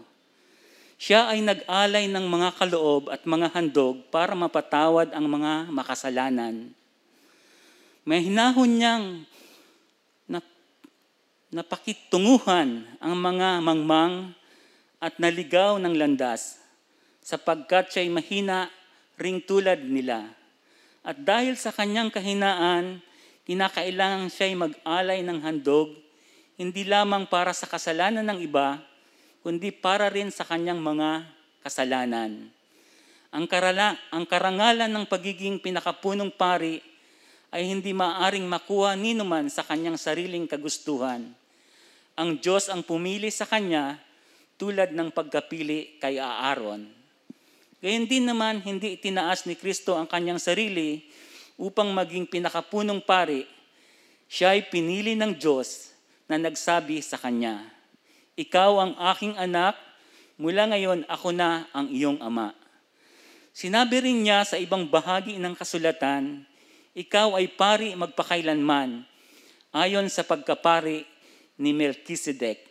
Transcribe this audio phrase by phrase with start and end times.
[0.98, 6.74] Siya ay nag-alay ng mga kaloob at mga handog para mapatawad ang mga makasalanan.
[8.02, 9.22] May hinahon niyang
[10.26, 10.58] nap-
[11.54, 14.34] napakitunguhan ang mga mangmang
[14.98, 16.58] at naligaw ng landas
[17.22, 18.74] sapagkat siya'y mahina
[19.18, 20.30] ring tulad nila.
[21.04, 23.04] At dahil sa kanyang kahinaan,
[23.44, 25.92] kinakailangan siya'y mag-alay ng handog,
[26.56, 28.80] hindi lamang para sa kasalanan ng iba,
[29.44, 31.28] kundi para rin sa kanyang mga
[31.60, 32.48] kasalanan.
[33.34, 36.78] Ang, karala, ang karangalan ng pagiging pinakapunong pari
[37.50, 41.34] ay hindi maaring makuha ni naman sa kanyang sariling kagustuhan.
[42.14, 43.98] Ang Diyos ang pumili sa kanya
[44.54, 47.03] tulad ng pagkapili kay Aaron.
[47.84, 51.04] Gayun din naman, hindi itinaas ni Kristo ang kanyang sarili
[51.60, 53.44] upang maging pinakapunong pari.
[54.24, 55.92] Siya ay pinili ng Diyos
[56.24, 57.60] na nagsabi sa kanya,
[58.40, 59.76] Ikaw ang aking anak,
[60.40, 62.56] mula ngayon ako na ang iyong ama.
[63.52, 66.40] Sinabi rin niya sa ibang bahagi ng kasulatan,
[66.96, 69.04] Ikaw ay pari magpakailanman,
[69.76, 71.04] ayon sa pagkapari
[71.60, 72.64] ni Melchizedek.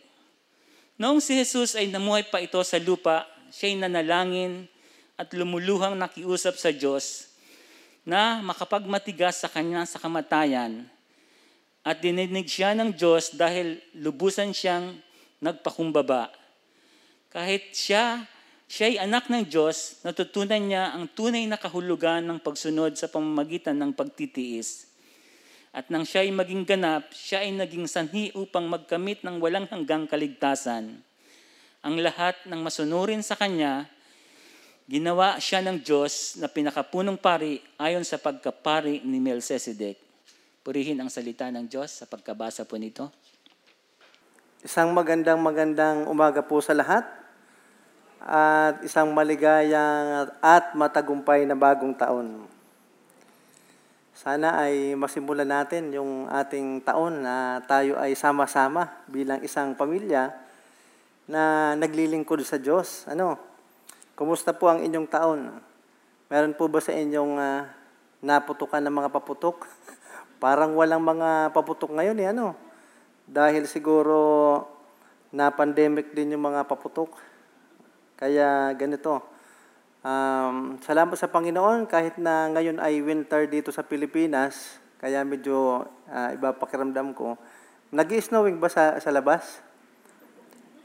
[0.98, 4.73] Noong si Jesus ay namuhay pa ito sa lupa, siya'y nanalangin
[5.14, 7.30] at lumuluhang nakiusap sa Diyos
[8.04, 10.90] na makapagmatigas sa kanya sa kamatayan
[11.84, 14.96] at dininig siya ng Diyos dahil lubusan siyang
[15.44, 16.32] nagpakumbaba.
[17.28, 18.24] Kahit siya,
[18.64, 23.76] siya ay anak ng Diyos, natutunan niya ang tunay na kahulugan ng pagsunod sa pamamagitan
[23.76, 24.88] ng pagtitiis.
[25.76, 30.08] At nang siya ay maging ganap, siya ay naging sanhi upang magkamit ng walang hanggang
[30.08, 31.04] kaligtasan.
[31.84, 33.84] Ang lahat ng masunurin sa Kanya
[34.84, 39.96] Ginawa siya ng Diyos na pinakapunong pari ayon sa pagkapari ni Melchizedek.
[40.60, 43.08] Purihin ang salita ng Diyos sa pagkabasa po nito.
[44.60, 47.00] Isang magandang magandang umaga po sa lahat
[48.20, 52.44] at isang maligayang at matagumpay na bagong taon.
[54.12, 60.28] Sana ay masimulan natin yung ating taon na tayo ay sama-sama bilang isang pamilya
[61.24, 63.08] na naglilingkod sa Diyos.
[63.08, 63.53] Ano?
[64.14, 65.58] Kumusta po ang inyong taon?
[66.30, 67.66] Meron po ba sa inyong uh,
[68.22, 69.66] naputukan ng mga paputok?
[70.42, 72.54] Parang walang mga paputok ngayon eh, ano?
[73.26, 74.62] Dahil siguro
[75.34, 77.10] na pandemic din yung mga paputok.
[78.14, 79.18] Kaya ganito.
[80.06, 86.30] Um, salamat sa Panginoon kahit na ngayon ay winter dito sa Pilipinas, kaya medyo uh,
[86.30, 87.34] iba pakiramdam ko.
[87.90, 89.58] Nag-snowing ba sa, sa labas?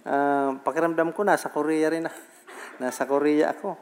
[0.02, 2.10] Uh, pakiramdam ko na, sa Korea rin.
[2.80, 3.76] Nasa Korea ako.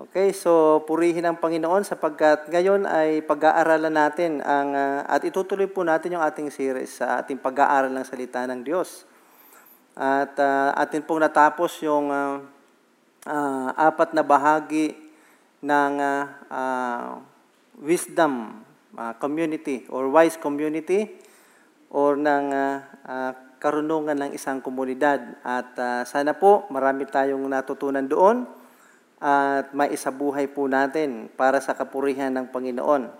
[0.00, 5.84] Okay, so purihin ang Panginoon sapagkat ngayon ay pag-aaralan natin ang uh, at itutuloy po
[5.84, 9.04] natin yung ating series sa ating pag-aaral ng salita ng Diyos.
[9.92, 12.40] At uh, atin pong natapos yung uh,
[13.28, 14.96] uh, apat na bahagi
[15.60, 17.20] ng uh, uh,
[17.82, 18.64] wisdom
[18.96, 21.12] uh, community or wise community
[21.92, 25.36] or ng uh, uh, karunungan ng isang komunidad.
[25.44, 28.48] At uh, sana po marami tayong natutunan doon
[29.20, 33.12] at maisabuhay po natin para sa kapurihan ng Panginoon.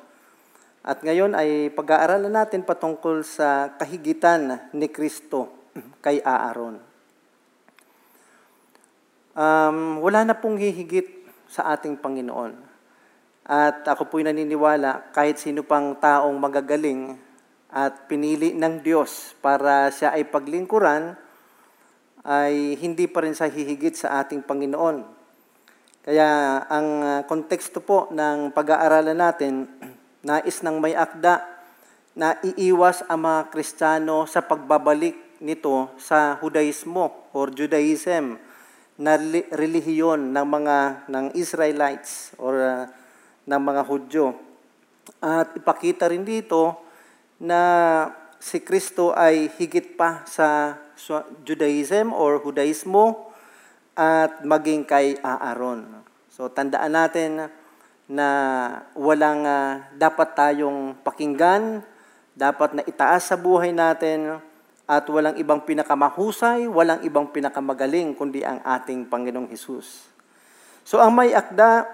[0.81, 5.69] At ngayon ay pag-aaralan natin patungkol sa kahigitan ni Kristo
[6.05, 6.81] kay Aaron.
[9.37, 11.21] Um, wala na pong hihigit
[11.53, 12.57] sa ating Panginoon.
[13.45, 17.19] At ako po'y naniniwala, kahit sino pang taong magagaling
[17.71, 21.15] at pinili ng Diyos para siya ay paglingkuran,
[22.27, 25.07] ay hindi pa rin sa hihigit sa ating Panginoon.
[26.01, 29.71] Kaya ang ah, konteksto po ng pag-aaralan natin,
[30.27, 31.47] nais ng may akda
[32.19, 38.37] na iiwas ang mga Kristiyano sa pagbabalik nito sa Judaismo or Judaism
[39.01, 39.17] na
[39.49, 42.85] relihiyon ng mga ng Israelites or uh,
[43.49, 44.37] ng mga Hudyo.
[45.25, 46.90] At ipakita rin dito
[47.41, 47.61] na
[48.37, 50.77] si Kristo ay higit pa sa
[51.45, 53.33] Judaism or Judaismo
[53.97, 56.05] at maging kay Aaron.
[56.29, 57.49] So tandaan natin
[58.11, 58.29] na
[58.93, 61.81] walang ah, dapat tayong pakinggan,
[62.37, 64.41] dapat na itaas sa buhay natin
[64.91, 70.11] at walang ibang pinakamahusay, walang ibang pinakamagaling kundi ang ating Panginoong Hesus.
[70.83, 71.87] So ang may akda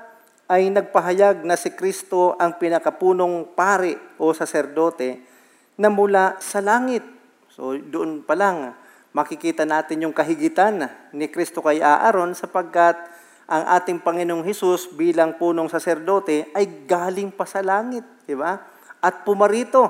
[0.46, 5.35] ay nagpahayag na si Kristo ang pinakapunong pari o saserdote
[5.76, 7.04] na mula sa langit.
[7.52, 8.76] So doon pa lang
[9.16, 13.00] makikita natin yung kahigitan ni Kristo kay Aaron sapagkat
[13.48, 18.60] ang ating Panginoong Hesus bilang punong saserdote ay galing pa sa langit, di ba?
[19.00, 19.88] At pumarito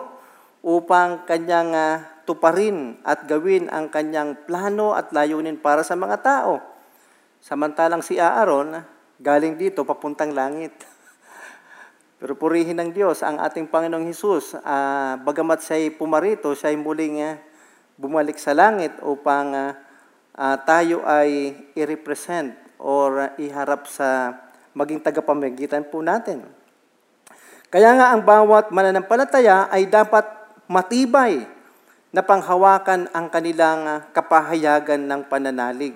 [0.63, 6.63] upang kanyang ah, tuparin at gawin ang kanyang plano at layunin para sa mga tao.
[7.43, 8.79] Samantalang si Aaron,
[9.19, 10.75] galing dito papuntang langit.
[12.27, 14.59] Pero purihin ng Diyos ang ating Panginoong Hesus.
[14.67, 17.39] ah, bagamat siya'y pumarito, siya'y muling ah,
[17.95, 19.79] bumalik sa langit upang ah,
[20.35, 22.51] ah, tayo ay i-represent
[22.83, 24.35] or ah, iharap sa
[24.75, 26.43] maging tagapamagitan po natin.
[27.71, 30.27] Kaya nga ang bawat mananampalataya ay dapat
[30.67, 31.47] matibay
[32.11, 35.95] na panghawakan ang kanilang ah, kapahayagan ng pananalig.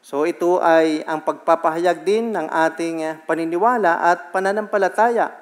[0.00, 5.41] So ito ay ang pagpapahayag din ng ating paniniwala at pananampalataya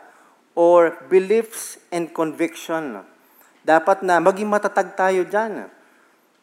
[0.60, 3.00] or beliefs and conviction.
[3.64, 5.72] Dapat na maging matatag tayo dyan.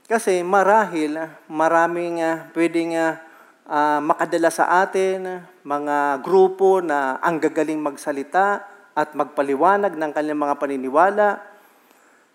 [0.09, 7.77] Kasi marahil ah, maraming ah, pwedeng ah, makadala sa atin, mga grupo na ang gagaling
[7.77, 8.65] magsalita
[8.97, 11.29] at magpaliwanag ng kanilang mga paniniwala.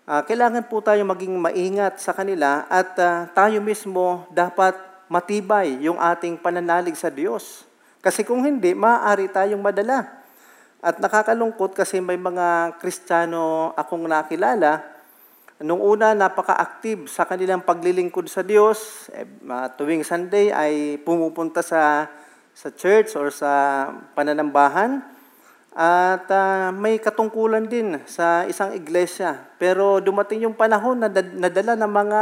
[0.07, 4.79] Ah, kailangan po tayo maging maingat sa kanila at ah, tayo mismo dapat
[5.11, 7.67] matibay yung ating pananalig sa Diyos.
[7.99, 10.22] Kasi kung hindi, maaari tayong madala.
[10.83, 14.93] At nakakalungkot kasi may mga Kristiyano akong nakilala,
[15.63, 19.07] Nung una, napaka-active sa kanilang paglilingkod sa Diyos.
[19.15, 19.23] Eh,
[19.79, 22.11] tuwing Sunday ay pumupunta sa
[22.51, 24.99] sa church or sa pananambahan.
[25.71, 29.39] At ah, may katungkulan din sa isang iglesia.
[29.55, 32.21] Pero dumating yung panahon na nadala ng mga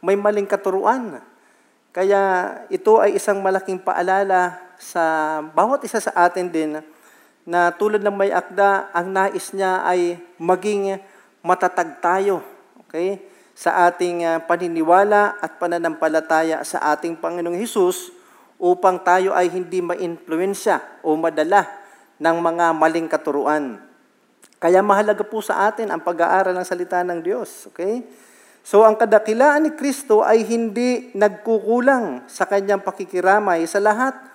[0.00, 1.20] may maling katuruan.
[1.92, 2.22] Kaya
[2.72, 6.80] ito ay isang malaking paalala sa bawat isa sa atin din
[7.50, 11.02] na tulad ng may akda, ang nais niya ay maging
[11.42, 12.46] matatag tayo
[12.86, 13.18] okay,
[13.58, 18.14] sa ating ah, paniniwala at pananampalataya sa ating Panginoong Hesus
[18.62, 21.66] upang tayo ay hindi ma-influensya o madala
[22.22, 23.82] ng mga maling katuruan.
[24.62, 27.66] Kaya mahalaga po sa atin ang pag-aaral ng salita ng Diyos.
[27.74, 28.06] Okay?
[28.62, 34.29] So ang kadakilaan ni Kristo ay hindi nagkukulang sa kanyang pakikiramay sa lahat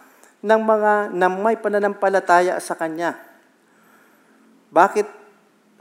[0.45, 3.17] ng mga na may pananampalataya sa Kanya.
[4.69, 5.07] Bakit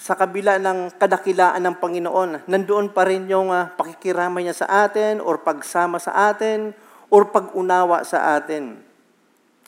[0.00, 5.20] sa kabila ng kadakilaan ng Panginoon, nandoon pa rin yung ah, pakikiramay niya sa atin
[5.20, 6.72] or pagsama sa atin
[7.12, 8.80] or pag-unawa sa atin.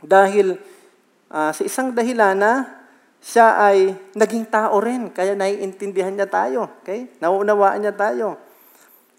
[0.00, 0.56] Dahil
[1.28, 2.52] ah, sa isang dahilan na
[3.20, 6.72] siya ay naging tao rin, kaya naiintindihan niya tayo.
[6.82, 7.10] Okay?
[7.20, 8.38] Nauunawaan niya tayo.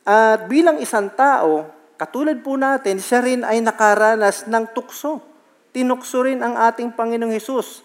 [0.08, 1.68] At bilang isang tao,
[2.00, 5.37] katulad po natin, siya rin ay nakaranas ng tukso.
[5.76, 7.84] Tinukso rin ang ating Panginoong Hesus.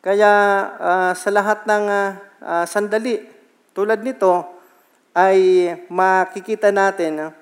[0.00, 0.32] Kaya
[0.80, 2.10] ah, sa lahat ng ah,
[2.40, 3.20] ah, sandali,
[3.76, 4.48] tulad nito,
[5.12, 7.34] ay makikita natin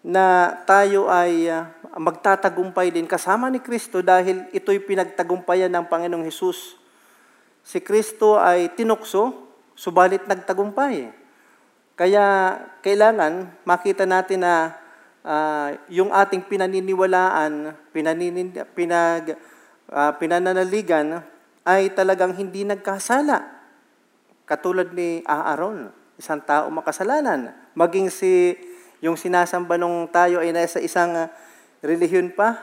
[0.00, 6.80] na tayo ay ah, magtatagumpay din kasama ni Kristo dahil ito'y pinagtagumpayan ng Panginoong Hesus.
[7.60, 11.12] Si Kristo ay tinukso, subalit nagtagumpay.
[12.00, 14.79] Kaya kailangan makita natin na
[15.24, 19.36] ah, yung ating pinaniniwalaan, pinaninin, pinag,
[19.90, 21.24] ah, pinananaligan
[21.64, 23.60] ay talagang hindi nagkasala.
[24.48, 27.54] Katulad ni Aaron, isang tao makasalanan.
[27.76, 28.58] Maging si
[29.00, 31.28] yung sinasamba nung tayo ay nasa isang ah,
[31.80, 32.60] relihiyon pa,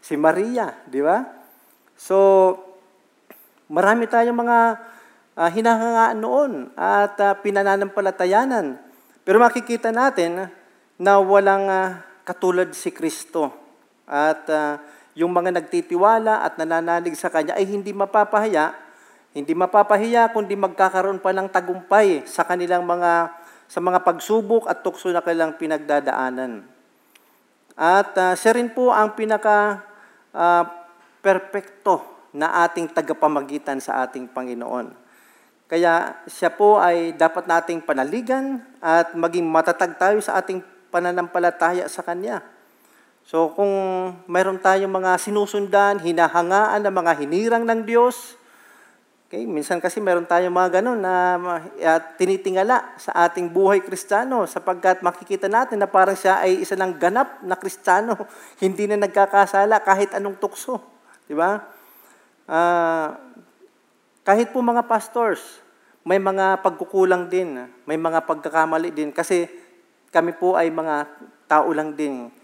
[0.00, 1.26] si Maria, di ba?
[1.98, 2.16] So,
[3.68, 4.58] marami tayong mga
[5.36, 8.80] uh, hinahangaan noon at uh, pinananampalatayanan.
[9.22, 10.48] Pero makikita natin
[11.00, 13.48] na walang ah, katulad si Kristo.
[14.04, 14.76] At ah,
[15.16, 18.76] yung mga nagtitiwala at nananalig sa Kanya ay hindi mapapahiya,
[19.32, 23.32] hindi mapapahiya kundi magkakaroon pa ng tagumpay sa kanilang mga
[23.70, 26.68] sa mga pagsubok at tukso na kanilang pinagdadaanan.
[27.80, 29.80] At ah, siya rin po ang pinaka
[30.36, 30.68] ah,
[31.24, 32.04] perpekto
[32.36, 34.92] na ating tagapamagitan sa ating Panginoon.
[35.70, 40.58] Kaya siya po ay dapat nating panaligan at maging matatag tayo sa ating
[40.90, 42.42] pananampalataya sa Kanya.
[43.22, 43.70] So kung
[44.26, 48.34] mayroon tayong mga sinusundan, hinahangaan ng mga hinirang ng Diyos,
[49.30, 55.06] okay, minsan kasi mayroon tayong mga ganun na uh, tinitingala sa ating buhay kristyano sapagkat
[55.06, 58.18] makikita natin na parang siya ay isa ng ganap na kristyano,
[58.64, 60.82] hindi na nagkakasala kahit anong tukso.
[61.30, 61.62] Di ba?
[62.50, 63.14] Ah,
[64.26, 65.62] kahit po mga pastors,
[66.02, 69.46] may mga pagkukulang din, may mga pagkakamali din kasi
[70.10, 71.06] kami po ay mga
[71.46, 72.34] tao lang din,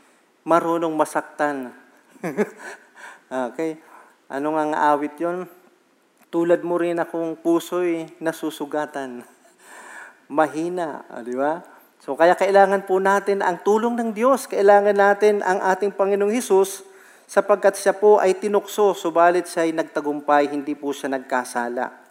[0.47, 1.75] marunong masaktan.
[3.51, 3.83] okay?
[4.31, 5.51] Ano nga nga awit yon?
[6.31, 9.27] Tulad mo rin akong puso'y nasusugatan.
[10.37, 11.63] Mahina, ah, di ba?
[11.99, 14.47] So kaya kailangan po natin ang tulong ng Diyos.
[14.47, 16.87] Kailangan natin ang ating Panginoong Hesus
[17.27, 22.06] sapagkat siya po ay tinukso, subalit siya ay nagtagumpay, hindi po siya nagkasala.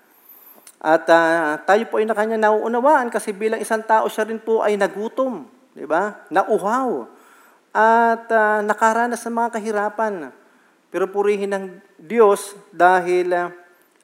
[0.82, 4.62] At ah, tayo po ay na kanya nauunawaan kasi bilang isang tao siya rin po
[4.62, 6.28] ay nagutom, di ba?
[6.30, 7.08] Nauhaw.
[7.72, 10.14] At ah, nakaranas ng mga kahirapan.
[10.92, 11.66] Pero purihin ng
[12.00, 13.34] Diyos dahil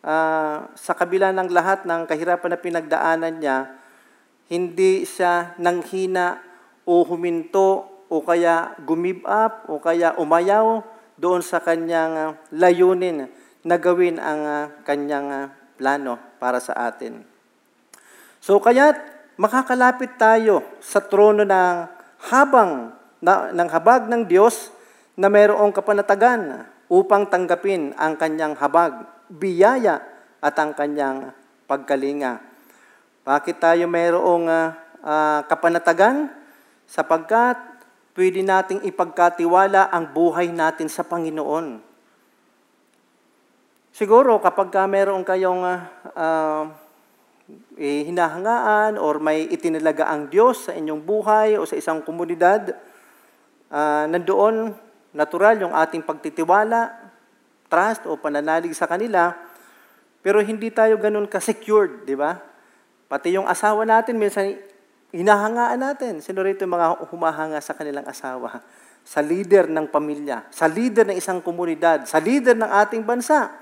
[0.03, 3.57] ah, sa kabila ng lahat ng kahirapan na pinagdaanan niya,
[4.51, 6.43] hindi siya nanghina
[6.83, 10.83] o huminto o kaya gumib up o kaya umayaw
[11.15, 13.31] doon sa kanyang layunin
[13.63, 17.25] na gawin ang kanyang plano para sa atin.
[18.37, 18.93] So kaya
[19.41, 21.89] makakalapit tayo sa trono ng
[22.29, 24.69] habang na, ng habag ng Diyos
[25.17, 30.05] na mayroong kapanatagan upang tanggapin ang kanyang habag, biyaya
[30.37, 31.33] at ang kanyang
[31.65, 32.41] pagkalinga.
[33.25, 36.29] Bakit tayo mayroong ah, ah, kapanatagan?
[36.89, 37.55] Sapagkat
[38.17, 41.90] pwede nating ipagkatiwala ang buhay natin sa Panginoon.
[43.91, 45.81] Siguro kapag ka meron kayong ah,
[46.15, 46.63] ah,
[47.75, 52.71] eh, hinahangaan or may itinalaga ang Diyos sa inyong buhay o sa isang komunidad,
[53.67, 54.71] ah, nandoon
[55.11, 57.11] natural yung ating pagtitiwala,
[57.67, 59.35] trust o pananalig sa kanila,
[60.23, 62.39] pero hindi tayo ganun ka-secured, di ba?
[63.11, 64.55] Pati yung asawa natin, minsan
[65.11, 66.13] hinahangaan natin.
[66.23, 68.63] Sino rito yung mga humahanga sa kanilang asawa?
[69.03, 73.60] Sa leader ng pamilya, sa leader ng isang komunidad, sa leader ng ating bansa.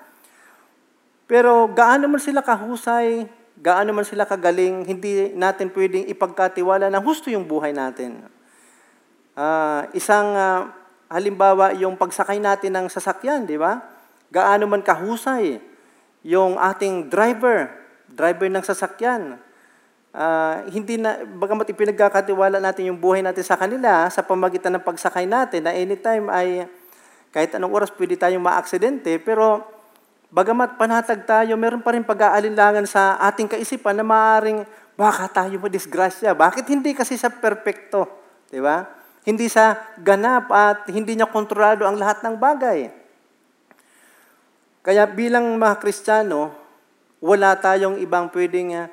[1.29, 3.29] Pero gaano man sila kahusay,
[3.61, 8.25] gaano man sila kagaling, hindi natin pwedeng ipagkatiwala na husto yung buhay natin.
[9.37, 10.73] Ah, isang ah,
[11.05, 13.77] halimbawa, yung pagsakay natin ng sasakyan, di ba?
[14.33, 15.61] Gaano man kahusay
[16.25, 17.77] yung ating driver,
[18.09, 19.37] driver ng sasakyan.
[20.09, 25.29] Ah, hindi na, bagamat ipinagkakatiwala natin yung buhay natin sa kanila sa pamagitan ng pagsakay
[25.29, 26.65] natin na anytime ay
[27.29, 29.77] kahit anong oras pwede tayong maaksidente, pero
[30.29, 34.65] bagamat panatag tayo, meron pa rin pag-aalinlangan sa ating kaisipan na maaaring
[34.99, 36.37] baka tayo madisgrasya.
[36.37, 38.05] Bakit hindi kasi sa perpekto?
[38.49, 38.85] Di ba?
[39.23, 42.79] Hindi sa ganap at hindi niya kontrolado ang lahat ng bagay.
[44.79, 46.55] Kaya bilang mga Kristiyano,
[47.19, 48.87] wala tayong ibang pwedeng ah,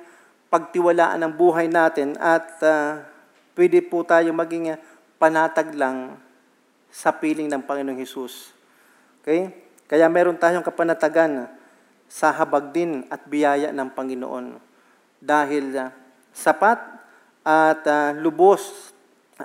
[0.51, 3.07] pagtiwalaan ng buhay natin at ah,
[3.55, 4.79] pwede po tayo maging ah,
[5.17, 6.19] panatag lang
[6.91, 8.51] sa piling ng Panginoong Hesus.
[9.23, 9.66] Okay?
[9.87, 11.47] Kaya meron tayong kapanatagan
[12.07, 14.59] sa habag din at biyaya ng Panginoon.
[15.23, 15.91] Dahil ah,
[16.35, 16.79] sapat
[17.47, 18.93] at ah, lubos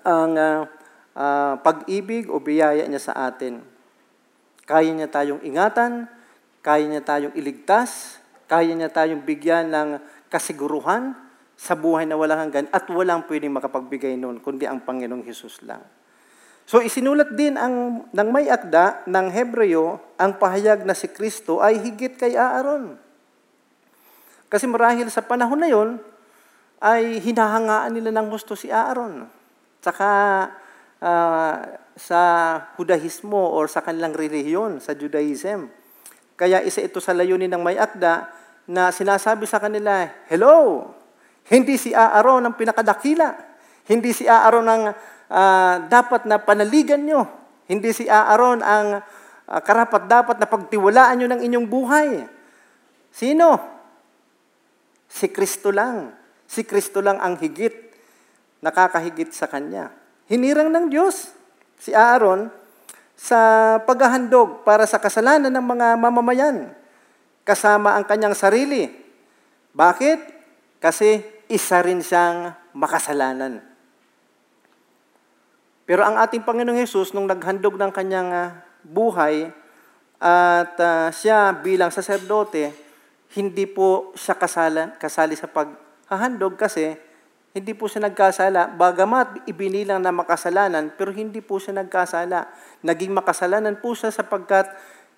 [0.02, 0.66] ang ah,
[1.14, 3.62] ah, pag-ibig o biyaya niya sa atin.
[4.66, 6.10] Kaya niya tayong ingatan,
[6.62, 9.90] kaya niya tayong iligtas, kaya niya tayong bigyan ng
[10.32, 11.18] kasiguruhan
[11.62, 15.86] sa buhay na walang hanggan at walang pwedeng makapagbigay noon kundi ang Panginoong Hesus lang.
[16.66, 21.82] So isinulat din ang ng may akda ng Hebreo ang pahayag na si Kristo ay
[21.82, 22.96] higit kay Aaron.
[24.52, 25.90] Kasi marahil sa panahon na yon
[26.82, 29.30] ay hinahangaan nila ng gusto si Aaron.
[29.80, 30.10] Tsaka
[31.02, 31.56] ah,
[31.96, 32.22] sa
[32.76, 35.70] Judaismo or sa kanilang relihiyon, sa Judaism.
[36.40, 38.32] Kaya isa ito sa layunin ng may akda
[38.66, 40.90] na sinasabi sa kanila, Hello!
[41.52, 43.34] Hindi si Aaron ang pinakadakila.
[43.90, 44.84] Hindi si Aaron ang
[45.32, 47.24] ah, dapat na panaligan nyo.
[47.72, 49.00] Hindi si Aaron ang
[49.48, 52.10] ah, karapat-dapat na pagtiwalaan nyo ng inyong buhay.
[53.16, 53.56] Sino?
[55.08, 56.12] Si Kristo lang.
[56.52, 57.96] Si Kristo lang ang higit,
[58.60, 59.92] nakakahigit sa Kanya.
[60.28, 61.32] Hinirang ng Diyos
[61.80, 62.52] si Aaron
[63.16, 63.40] sa
[63.88, 66.74] paghahandog para sa kasalanan ng mga mamamayan
[67.42, 68.90] kasama ang kanyang sarili.
[69.74, 70.20] Bakit?
[70.82, 71.22] Kasi
[71.52, 73.71] isa rin siyang makasalanan.
[75.86, 78.50] Pero ang ating Panginoong Hesus, nung naghandog ng kanyang ah,
[78.86, 79.50] buhay,
[80.22, 82.72] at ah, siya bilang saserdote,
[83.34, 86.94] hindi po siya kasala, kasali sa paghahandog kasi
[87.52, 88.72] hindi po siya nagkasala.
[88.80, 92.48] Bagamat ibinilang na makasalanan, pero hindi po siya nagkasala.
[92.84, 94.72] Naging makasalanan po siya sapagkat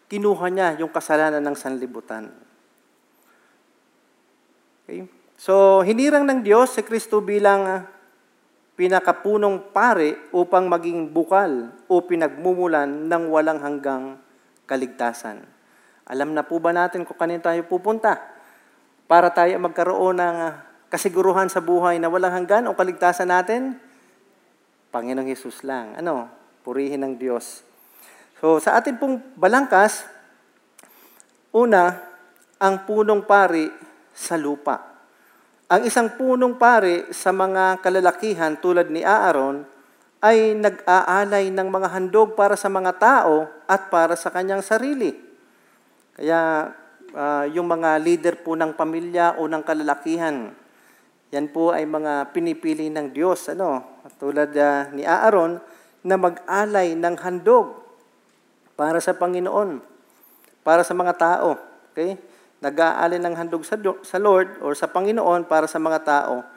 [0.09, 2.33] kinuha niya yung kasalanan ng sanlibutan.
[4.85, 5.05] Okay?
[5.37, 7.81] So, hinirang ng Diyos si Kristo bilang ah,
[8.73, 14.17] pinakapunong pare upang maging bukal o pinagmumulan ng walang hanggang
[14.65, 15.45] kaligtasan.
[16.09, 18.17] Alam na po ba natin kung kanino tayo pupunta?
[19.05, 20.53] Para tayo magkaroon ng ah,
[20.89, 23.77] kasiguruhan sa buhay na walang hanggan o kaligtasan natin?
[24.89, 25.97] Panginoong Hesus lang.
[25.97, 26.29] Ano?
[26.65, 27.61] Purihin ng Diyos.
[28.41, 30.03] So, sa atin pong balangkas,
[31.55, 31.97] una,
[32.59, 33.67] ang punong pari
[34.11, 34.92] sa lupa.
[35.73, 39.65] Ang isang punong pari sa mga kalalakihan tulad ni Aaron
[40.21, 45.17] ay nag-aalay ng mga handog para sa mga tao at para sa kanyang sarili.
[46.13, 46.69] Kaya
[47.17, 50.53] ah, yung mga leader po ng pamilya o ng kalalakihan,
[51.33, 53.49] yan po ay mga pinipili ng Diyos.
[53.49, 53.97] Ano?
[54.21, 55.57] Tulad ah, ni Aaron
[56.05, 57.81] na mag-alay ng handog
[58.77, 59.81] para sa Panginoon,
[60.61, 61.57] para sa mga tao.
[61.89, 62.13] Okay?
[62.63, 63.75] Nag-aalay ng handog sa,
[64.07, 66.47] sa Lord or sa Panginoon para sa mga tao.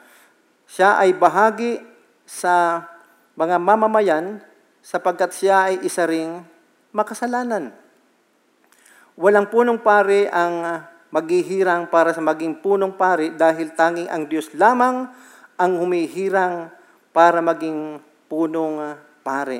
[0.63, 1.83] Siya ay bahagi
[2.23, 2.87] sa
[3.35, 4.39] mga mamamayan
[4.79, 6.47] sapagkat siya ay isa ring
[6.95, 7.75] makasalanan.
[9.19, 15.11] Walang punong pari ang maghihirang para sa maging punong pari dahil tanging ang Diyos lamang
[15.59, 16.71] ang humihirang
[17.11, 17.99] para maging
[18.31, 18.95] punong
[19.27, 19.59] pari.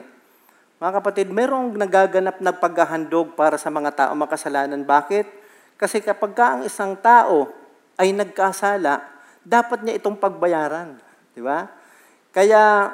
[0.78, 4.86] Mga kapatid, merong nagaganap na paghahandog para sa mga tao makasalanan.
[4.86, 5.47] Bakit?
[5.78, 7.54] Kasi kapag ka ang isang tao
[8.02, 9.06] ay nagkasala,
[9.46, 10.98] dapat niya itong pagbayaran.
[11.38, 11.70] Di ba?
[12.34, 12.94] Kaya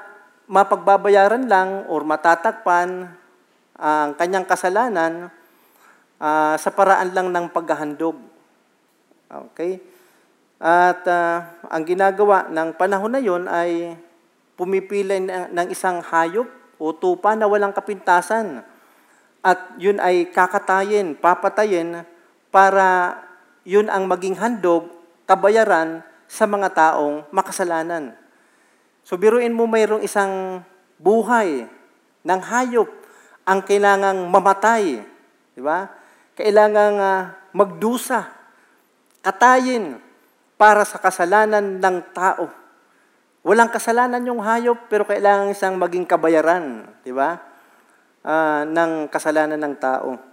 [0.52, 3.08] mapagbabayaran lang or matatakpan
[3.80, 5.32] ang kanyang kasalanan
[6.20, 8.20] ah, sa paraan lang ng paghahandog.
[9.32, 9.80] Okay?
[10.60, 13.96] At ah, ang ginagawa ng panahon na yon ay
[14.60, 16.46] pumipili ng isang hayop
[16.78, 18.62] o tupa na walang kapintasan.
[19.44, 22.04] At yun ay kakatayin, papatayin
[22.54, 23.18] para
[23.66, 24.94] yun ang maging handog,
[25.26, 28.14] kabayaran sa mga taong makasalanan.
[29.02, 30.62] So biruin mo mayroong isang
[31.02, 31.66] buhay
[32.22, 32.88] ng hayop
[33.42, 35.02] ang kailangang mamatay.
[35.58, 35.90] Di ba?
[36.38, 38.30] Kailangang ah, magdusa,
[39.26, 39.98] katayin
[40.56, 42.48] para sa kasalanan ng tao.
[43.44, 47.42] Walang kasalanan yung hayop, pero kailangan isang maging kabayaran, di ba?
[48.24, 50.33] Ah, ng kasalanan ng tao.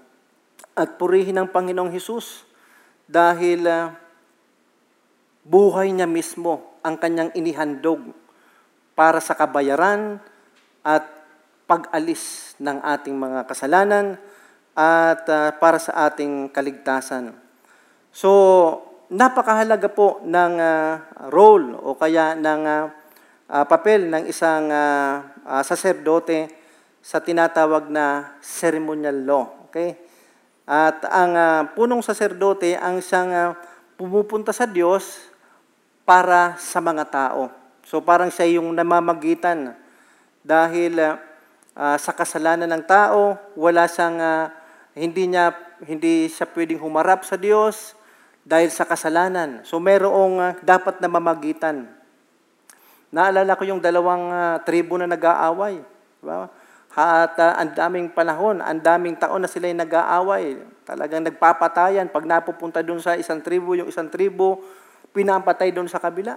[0.80, 2.48] At purihin ng Panginoong Hesus
[3.04, 3.92] dahil ah,
[5.44, 8.16] buhay niya mismo ang kanyang inihandog
[8.96, 10.16] para sa kabayaran
[10.80, 11.04] at
[11.68, 14.16] pag-alis ng ating mga kasalanan
[14.72, 17.36] at ah, para sa ating kaligtasan.
[18.08, 18.32] So,
[19.12, 22.84] napakahalaga po ng ah, role o kaya ng ah,
[23.50, 26.48] ah, papel ng isang ah, ah, saserdote
[27.02, 29.44] sa tinatawag na ceremonial law.
[29.68, 30.09] Okay?
[30.70, 33.50] At ang ah, punong saserdote ang siyang ah,
[33.98, 35.18] pumupunta sa Diyos
[36.06, 37.50] para sa mga tao.
[37.82, 39.74] So parang siya yung namamagitan
[40.46, 41.18] dahil ah,
[41.74, 44.54] ah, sa kasalanan ng tao, wala siyang ah,
[44.94, 47.98] hindi niya hindi siya pwedeng humarap sa Diyos
[48.46, 49.66] dahil sa kasalanan.
[49.66, 51.90] So merong ah, dapat na mamagitan.
[53.10, 55.82] Naalala ko yung dalawang ah, tribo na nag-aaway.
[56.22, 56.46] Diba?
[56.90, 60.58] At ah, ang daming panahon, ang daming taon na sila yung nag-aaway.
[60.82, 62.10] Talagang nagpapatayan.
[62.10, 64.58] Pag napupunta doon sa isang tribo, yung isang tribo,
[65.14, 66.34] pinapatay doon sa kabila.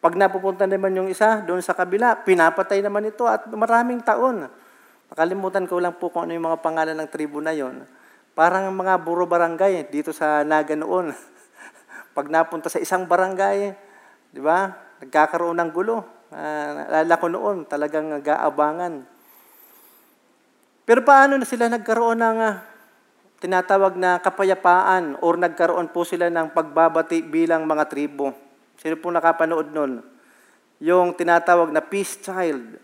[0.00, 4.48] Pag napupunta naman yung isa doon sa kabila, pinapatay naman ito at maraming taon.
[5.12, 7.84] Nakalimutan ko lang po kung ano yung mga pangalan ng tribo na yon.
[8.32, 11.12] Parang mga buro barangay dito sa Naga noon.
[12.16, 13.76] Pag napunta sa isang barangay,
[14.32, 14.72] di ba,
[15.04, 16.24] nagkakaroon ng gulo.
[16.32, 19.11] Uh, ko noon, talagang gaabangan.
[20.82, 22.56] Pero paano na sila nagkaroon ng ah,
[23.38, 28.34] tinatawag na kapayapaan or nagkaroon po sila ng pagbabati bilang mga tribo?
[28.78, 30.02] Sino po nakapanood nun?
[30.82, 32.78] Yung tinatawag na peace child.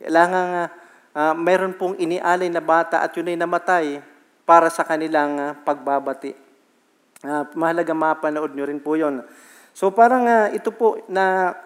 [0.00, 0.68] Kailangan ah,
[1.12, 4.00] ah, meron pong inialay na bata at yun ay namatay
[4.48, 6.32] para sa kanilang ah, pagbabati.
[7.24, 9.24] Ah, mahalaga mapanood nyo rin po yon.
[9.72, 11.56] So parang ah, ito po na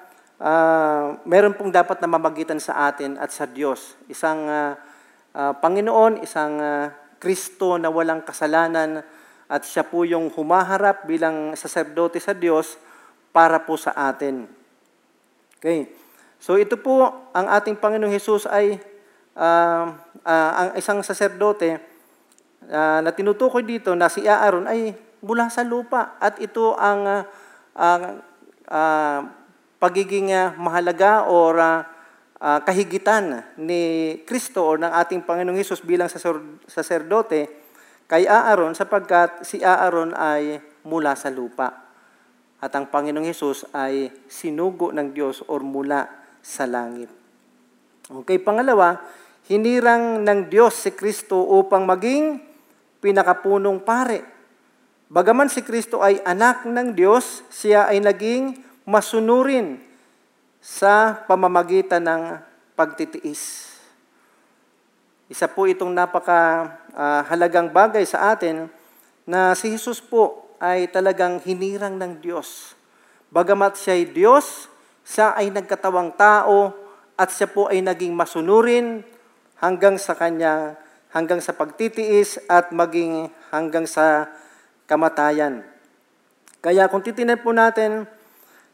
[0.42, 3.98] ah, meron pong dapat na mamagitan sa atin at sa Diyos.
[4.06, 4.78] Isang ah,
[5.38, 6.90] ah, Panginoon, isang ah,
[7.22, 9.06] Kristo na walang kasalanan
[9.48, 12.76] at siya po yung humaharap bilang saserdote sa Diyos
[13.30, 14.50] para po sa atin.
[15.58, 15.90] Okay.
[16.38, 18.78] So ito po ang ating Panginoong Hesus ay
[19.38, 19.94] ah,
[20.26, 21.78] ah, ang isang saserdote
[22.70, 27.22] ah, na tinutukoy dito na si Aaron ay mula sa lupa at ito ang ah,
[27.74, 28.02] ang
[28.70, 29.20] ah,
[29.82, 31.86] pagiging ah, mahalaga o ah,
[32.42, 37.50] ah, kahigitan ni Kristo o ng ating Panginoong Hesus bilang saser- saserdote
[38.08, 41.86] kay Aaron sapagkat si Aaron ay mula sa lupa.
[42.58, 46.10] At ang Panginoong Hesus ay sinugo ng Diyos or mula
[46.42, 47.10] sa langit.
[48.08, 48.98] Okay, pangalawa,
[49.46, 52.40] hinirang ng Diyos si Kristo upang maging
[53.04, 54.24] pinakapunong pare.
[55.08, 59.87] Bagaman si Kristo ay anak ng Diyos, siya ay naging masunurin
[60.68, 62.22] sa pamamagitan ng
[62.76, 63.72] pagtitiis.
[65.32, 68.68] Isa po itong napaka ah, halagang bagay sa atin
[69.24, 72.76] na si Jesus po ay talagang hinirang ng Diyos.
[73.32, 74.68] Bagamat siya ay Diyos,
[75.08, 76.76] siya ay nagkatawang tao
[77.16, 79.00] at siya po ay naging masunurin
[79.56, 80.76] hanggang sa kanya
[81.08, 84.28] hanggang sa pagtitiis at maging hanggang sa
[84.84, 85.64] kamatayan.
[86.60, 88.04] Kaya kung titingnan po natin,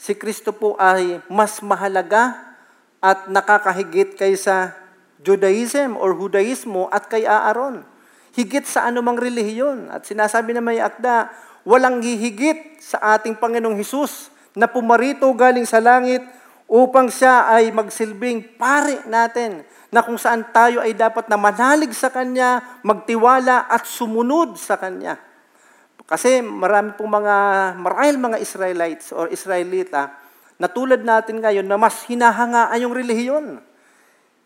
[0.05, 2.37] si Kristo po ay mas mahalaga
[3.01, 4.77] at nakakahigit kaysa
[5.25, 7.81] Judaism or Judaismo at kay Aaron.
[8.37, 9.89] Higit sa anumang relihiyon.
[9.89, 11.33] At sinasabi na may akda,
[11.65, 16.21] walang hihigit sa ating Panginoong Hesus na pumarito galing sa langit
[16.69, 22.13] upang siya ay magsilbing pare natin na kung saan tayo ay dapat na manalig sa
[22.13, 25.17] Kanya, magtiwala at sumunod sa Kanya.
[26.05, 27.37] Kasi marami pong mga,
[27.81, 30.13] marahil mga Israelites or Israelita
[30.61, 33.59] na tulad natin ngayon na mas hinahangaan yung relihiyon.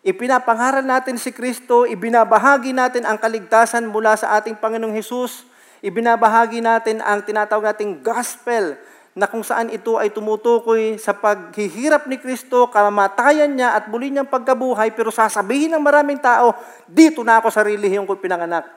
[0.06, 5.44] Ipinapangaral natin si Kristo, ibinabahagi natin ang kaligtasan mula sa ating Panginoong Hesus,
[5.82, 8.78] ibinabahagi natin ang tinatawag nating gospel
[9.18, 14.30] na kung saan ito ay tumutukoy sa paghihirap ni Kristo, kamatayan niya at muli niyang
[14.30, 16.54] pagkabuhay, pero sasabihin ng maraming tao,
[16.86, 18.70] dito na ako sa relihiyon ko pinanganak.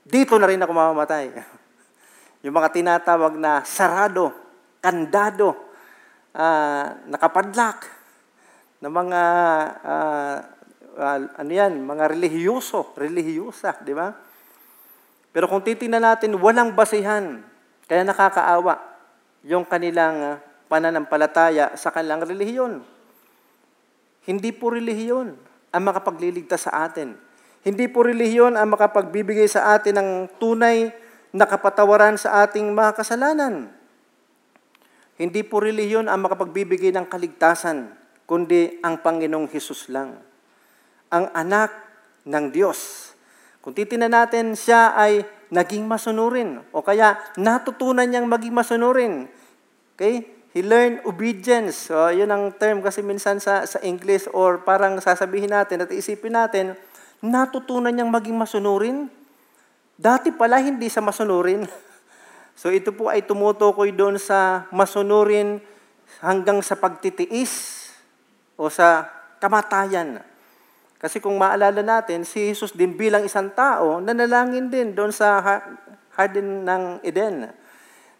[0.00, 1.28] Dito na rin ako mamamatay.
[2.46, 4.30] Yung mga tinatawag na sarado,
[4.78, 5.58] kandado,
[6.30, 7.90] ah, nakapadlak,
[8.78, 9.22] na mga
[9.82, 10.36] ah,
[10.94, 14.14] ah, ano yan, mga relihiyoso, relihiyosa, di ba?
[15.34, 17.42] Pero kung titingnan natin, walang basihan.
[17.90, 18.78] Kaya nakakaawa
[19.42, 20.38] yung kanilang
[20.70, 22.78] pananampalataya sa kanilang relihiyon.
[24.22, 25.34] Hindi po relihiyon
[25.74, 27.18] ang makapagliligtas sa atin.
[27.66, 31.05] Hindi po relihiyon ang makapagbibigay sa atin ng tunay
[31.36, 33.68] na kapatawaran sa ating mga kasalanan.
[35.20, 37.92] Hindi po relihiyon ang makapagbibigay ng kaligtasan,
[38.24, 40.16] kundi ang Panginoong Hesus lang.
[41.12, 41.72] Ang anak
[42.24, 43.12] ng Diyos.
[43.60, 49.30] Kung titingnan natin, siya ay naging masunurin o kaya natutunan niyang maging masunurin.
[49.94, 50.26] Okay?
[50.56, 51.92] He learned obedience.
[51.92, 56.32] So, yun ang term kasi minsan sa, sa English or parang sasabihin natin at isipin
[56.32, 56.72] natin,
[57.20, 59.12] natutunan niyang maging masunurin.
[59.96, 61.64] Dati pala hindi sa masunurin.
[62.56, 65.60] So ito po ay tumutukoy doon sa masunurin
[66.24, 67.84] hanggang sa pagtitiis
[68.56, 69.04] o sa
[69.44, 70.24] kamatayan.
[70.96, 75.44] Kasi kung maalala natin, si Jesus din bilang isang tao, nanalangin din doon sa
[76.16, 77.52] Garden ng Eden.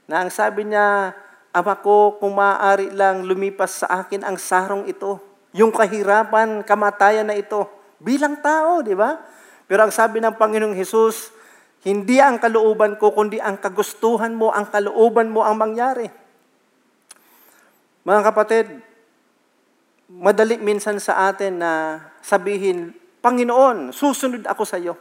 [0.04, 1.16] Na ang sabi niya,
[1.56, 5.16] Ama ko, kung maaari lang lumipas sa akin ang sarong ito.
[5.56, 7.64] Yung kahirapan, kamatayan na ito.
[7.96, 9.16] Bilang tao, di ba?
[9.64, 11.32] Pero ang sabi ng Panginoong Hesus,
[11.86, 16.10] hindi ang kalooban ko, kundi ang kagustuhan mo, ang kalooban mo ang mangyari.
[18.02, 18.66] Mga kapatid,
[20.10, 22.90] madali minsan sa atin na sabihin,
[23.22, 24.98] Panginoon, susunod ako sa iyo.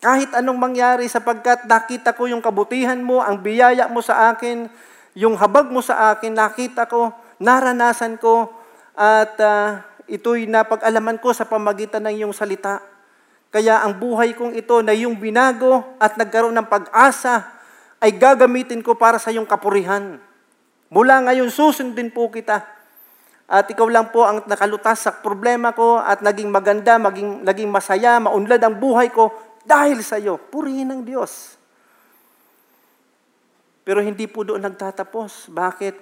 [0.00, 4.64] Kahit anong mangyari sapagkat nakita ko yung kabutihan mo, ang biyaya mo sa akin,
[5.12, 8.48] yung habag mo sa akin, nakita ko, naranasan ko,
[8.96, 12.80] at ah, ito'y napag-alaman ko sa pamagitan ng iyong salita.
[13.48, 17.48] Kaya ang buhay kong ito na iyong binago at nagkaroon ng pag-asa
[17.98, 20.20] ay gagamitin ko para sa iyong kapurihan.
[20.92, 22.64] Mula ngayon, susundin po kita.
[23.48, 28.20] At ikaw lang po ang nakalutas sa problema ko at naging maganda, maging, naging masaya,
[28.20, 29.32] maunlad ang buhay ko
[29.64, 30.36] dahil sa iyo.
[30.36, 31.56] Purihin ng Diyos.
[33.88, 35.48] Pero hindi po doon nagtatapos.
[35.48, 35.96] Bakit?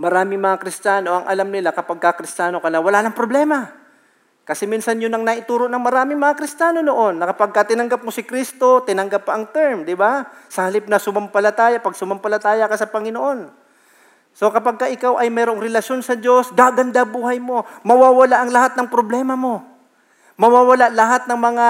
[0.00, 3.81] Marami mga Kristiyano ang alam nila kapag ka-Kristiyano ka na, wala nang problema.
[4.42, 8.10] Kasi minsan yun ang naituro ng maraming mga Kristiyano noon, na kapag ka tinanggap mo
[8.10, 10.26] si Kristo, tinanggap pa ang term, di ba?
[10.50, 13.62] Sa halip na sumampalataya, pag sumampalataya ka sa Panginoon.
[14.32, 17.62] So kapag ka ikaw ay mayroong relasyon sa Diyos, gaganda buhay mo.
[17.86, 19.62] Mawawala ang lahat ng problema mo.
[20.40, 21.68] Mawawala lahat ng mga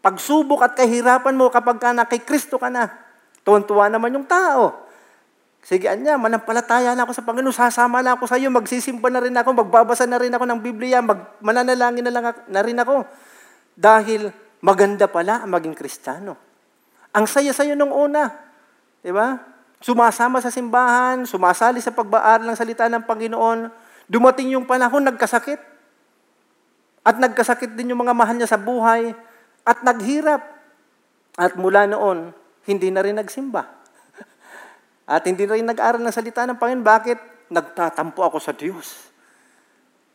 [0.00, 2.88] pagsubok at kahirapan mo kapag ka na kay Kristo ka na.
[3.44, 4.85] Tuwan-tuwa naman yung tao.
[5.66, 9.34] Sige, anya, manampalataya na ako sa Panginoon, sasama na ako sa iyo, magsisimba na rin
[9.34, 13.02] ako, magbabasa na rin ako ng Biblia, mag, mananalangin na, lang, na rin ako.
[13.74, 14.30] Dahil
[14.62, 16.38] maganda pala ang maging Kristiyano.
[17.10, 18.30] Ang saya-saya nung una.
[19.02, 19.42] Di ba?
[19.82, 23.66] Sumasama sa simbahan, sumasali sa pagbaaral ng salita ng Panginoon.
[24.06, 25.58] Dumating yung panahon, nagkasakit.
[27.02, 29.18] At nagkasakit din yung mga mahal niya sa buhay.
[29.66, 30.46] At naghirap.
[31.34, 32.30] At mula noon,
[32.70, 33.75] hindi na rin nagsimba.
[35.06, 36.82] At hindi rin nag-aral ng salita ng Panginoon.
[36.82, 37.18] Bakit?
[37.54, 39.06] Nagtatampo ako sa Diyos.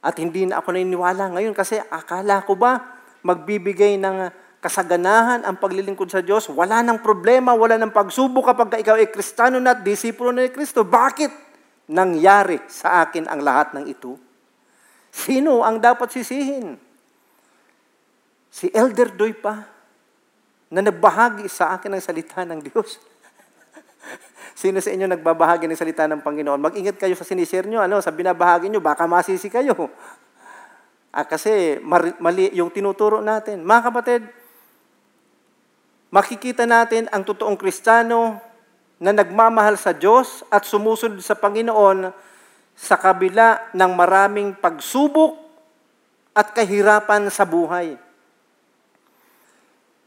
[0.04, 4.28] At hindi na ako naniniwala ngayon kasi akala ko ba magbibigay ng
[4.62, 9.58] kasaganahan ang paglilingkod sa Diyos, wala nang problema, wala nang pagsubok kapag ikaw ay kristano
[9.58, 10.86] na at disipulo ni Kristo.
[10.86, 11.34] Bakit
[11.90, 14.18] nangyari sa akin ang lahat ng ito?
[15.10, 16.78] Sino ang dapat sisihin?
[18.54, 19.66] Si Elder Doy pa,
[20.72, 22.96] na nagbahagi sa akin ng salita ng Diyos.
[24.62, 26.62] Sino sa inyo nagbabahagi ng salita ng Panginoon?
[26.62, 29.74] Mag-ingat kayo sa sinisir nyo, ano, sa binabahagi nyo, baka masisi kayo.
[31.12, 31.76] Ah, kasi
[32.24, 33.68] mali yung tinuturo natin.
[33.68, 34.22] Mga kapatid,
[36.08, 38.40] makikita natin ang totoong Kristiyano
[38.96, 42.16] na nagmamahal sa Diyos at sumusunod sa Panginoon
[42.80, 45.36] sa kabila ng maraming pagsubok
[46.32, 48.00] at kahirapan sa buhay.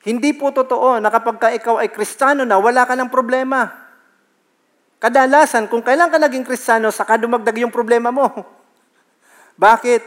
[0.08, 3.83] Hindi po totoo na kapag ka ikaw ay Kristiyano na, wala ka ng problema.
[5.04, 8.24] Kadalasan, kung kailan ka naging Kristiyano, saka dumagdag yung problema mo.
[9.60, 10.00] Bakit?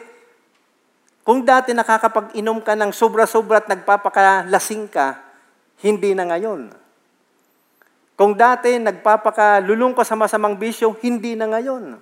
[1.22, 5.22] Kung dati nakakapag-inom ka ng sobra-sobra at nagpapakalasing ka,
[5.86, 6.74] hindi na ngayon.
[8.18, 12.02] Kung dati nagpapakalulong ka sa masamang bisyo, hindi na ngayon.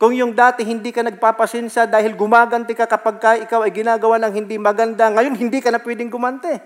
[0.00, 4.32] Kung yung dati hindi ka nagpapasensya dahil gumaganti ka kapag ka ikaw ay ginagawa ng
[4.32, 6.64] hindi maganda, ngayon hindi ka na pwedeng gumante.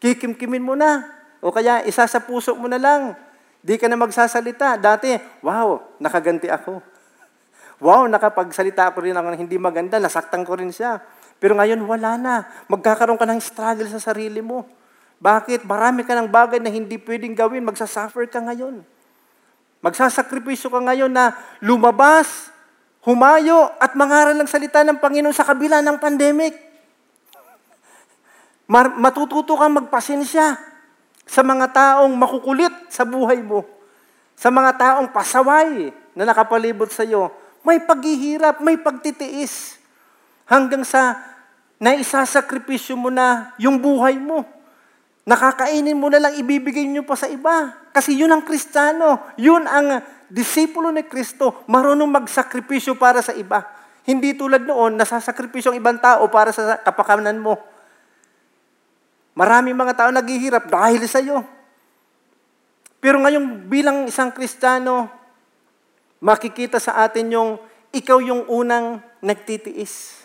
[0.00, 1.04] Kikimkimin mo na.
[1.44, 3.25] O kaya isa sa puso mo na lang.
[3.66, 4.78] Di ka na magsasalita.
[4.78, 6.78] Dati, wow, nakaganti ako.
[7.82, 11.02] Wow, nakapagsalita ako rin ng hindi maganda, nasaktan ko rin siya.
[11.42, 12.34] Pero ngayon, wala na.
[12.70, 14.62] Magkakaroon ka ng struggle sa sarili mo.
[15.18, 15.66] Bakit?
[15.66, 17.66] Marami ka ng bagay na hindi pwedeng gawin.
[17.66, 18.86] Magsasuffer ka ngayon.
[19.82, 22.54] Magsasakripisyo ka ngayon na lumabas,
[23.02, 26.54] humayo, at mangaral ng salita ng Panginoon sa kabila ng pandemic
[28.70, 30.58] matututo kang magpasensya
[31.26, 33.66] sa mga taong makukulit sa buhay mo.
[34.38, 37.28] Sa mga taong pasaway na nakapalibot sa iyo.
[37.66, 39.76] May paghihirap, may pagtitiis.
[40.46, 41.18] Hanggang sa
[41.82, 44.46] naisasakripisyo mo na yung buhay mo.
[45.26, 47.74] Nakakainin mo na lang, ibibigay nyo pa sa iba.
[47.90, 49.34] Kasi yun ang kristano.
[49.34, 49.98] Yun ang
[50.30, 51.66] disipulo ni Kristo.
[51.66, 53.66] Marunong magsakripisyo para sa iba.
[54.06, 57.58] Hindi tulad noon, nasasakripisyo ang ibang tao para sa kapakanan mo.
[59.36, 61.44] Maraming mga tao naghihirap dahil sa iyo.
[63.04, 65.12] Pero ngayon bilang isang Kristiyano,
[66.24, 67.50] makikita sa atin yung
[67.92, 70.24] ikaw yung unang nagtitiis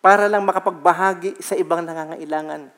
[0.00, 2.72] para lang makapagbahagi sa ibang nangangailangan.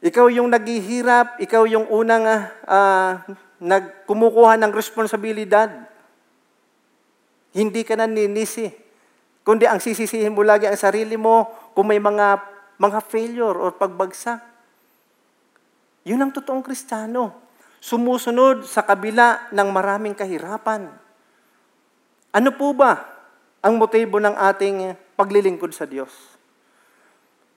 [0.00, 2.24] Ikaw yung naghihirap, ikaw yung unang
[2.64, 3.12] uh,
[3.60, 5.68] nagkumukuha ng responsibilidad.
[7.52, 8.70] Hindi ka na ninisi.
[9.44, 14.38] Kundi ang sisisihin mo lagi ang sarili mo kung may mga mga failure or pagbagsak.
[16.06, 17.34] Yun ang totoong kristiyano.
[17.78, 20.90] Sumusunod sa kabila ng maraming kahirapan.
[22.34, 23.06] Ano po ba
[23.62, 26.10] ang motibo ng ating paglilingkod sa Diyos?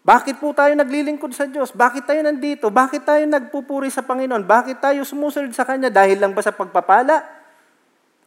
[0.01, 1.69] Bakit po tayo naglilingkod sa Diyos?
[1.69, 2.73] Bakit tayo nandito?
[2.73, 4.41] Bakit tayo nagpupuri sa Panginoon?
[4.41, 5.93] Bakit tayo sumusunod sa Kanya?
[5.93, 7.21] Dahil lang ba sa pagpapala?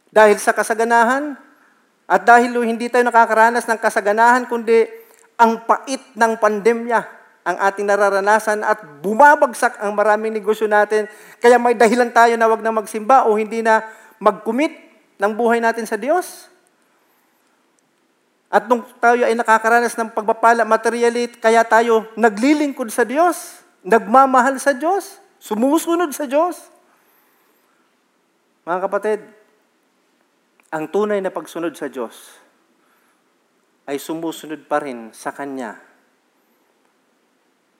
[0.07, 1.35] Dahil sa kasaganahan?
[2.07, 4.87] At dahil hindi tayo nakakaranas ng kasaganahan, kundi
[5.35, 11.05] ang pait ng pandemya ang ating nararanasan at bumabagsak ang maraming negosyo natin.
[11.37, 13.85] Kaya may dahilan tayo na wag na magsimba o hindi na
[14.17, 14.73] mag-commit
[15.21, 16.49] ng buhay natin sa Diyos.
[18.49, 24.73] At nung tayo ay nakakaranas ng pagpapala materially, kaya tayo naglilingkod sa Diyos, nagmamahal sa
[24.73, 26.57] Diyos, sumusunod sa Diyos.
[28.65, 29.19] Mga kapatid,
[30.73, 32.44] ang tunay na pagsunod sa Diyos
[33.85, 35.77] ay sumusunod pa rin sa Kanya.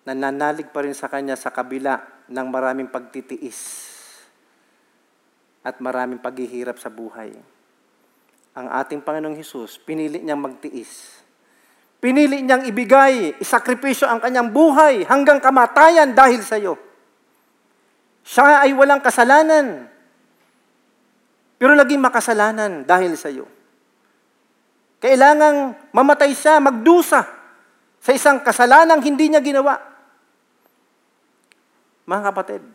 [0.06, 3.89] Nananalig pa rin sa Kanya sa kabila ng maraming pagtitiis
[5.65, 7.34] at maraming paghihirap sa buhay.
[8.56, 11.26] Ang ating Panginoong Hesus, pinili niyang magtiis.
[11.98, 16.78] Pinili niyang ibigay, isakripisyo ang kanyang buhay hanggang kamatayan dahil sa iyo.
[18.22, 19.89] Siya ay walang kasalanan,
[21.58, 23.50] pero naging makasalanan dahil sa iyo.
[25.06, 27.30] Kailangang mamatay siya, magdusa
[28.02, 29.78] sa isang kasalanang hindi niya ginawa.
[32.10, 32.65] Mga kapatid,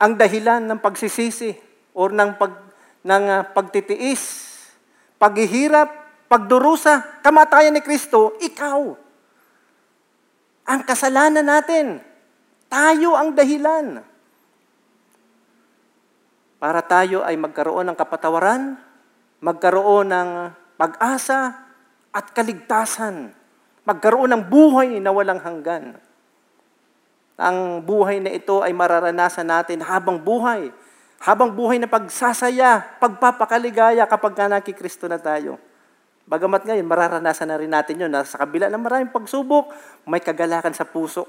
[0.00, 1.52] ang dahilan ng pagsisisi
[1.92, 2.56] o ng, pag,
[3.04, 4.24] ng uh, pagtitiis,
[5.20, 5.92] paghihirap,
[6.32, 8.96] pagdurusa, kamatayan ni Kristo, ikaw.
[10.64, 12.00] Ang kasalanan natin.
[12.72, 14.00] Tayo ang dahilan.
[16.56, 18.80] Para tayo ay magkaroon ng kapatawaran,
[19.44, 20.30] magkaroon ng
[20.78, 21.58] pag-asa
[22.14, 23.34] at kaligtasan.
[23.82, 25.98] Magkaroon ng buhay na walang hanggan.
[27.38, 30.70] Ang buhay na ito ay mararanasan natin habang buhay.
[31.18, 35.58] Habang buhay na pagsasaya, pagpapakaligaya kapag ka nakikristo na tayo.
[36.28, 39.72] Bagamat ngayon, mararanasan na rin natin yun sa kabila ng maraming pagsubok,
[40.04, 41.24] may kagalakan sa puso.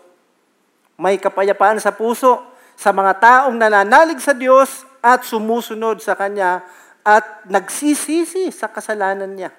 [1.00, 2.44] May kapayapaan sa puso
[2.76, 6.68] sa mga taong nananalig sa Diyos at sumusunod sa Kanya
[7.10, 9.50] at nagsisisi sa kasalanan niya.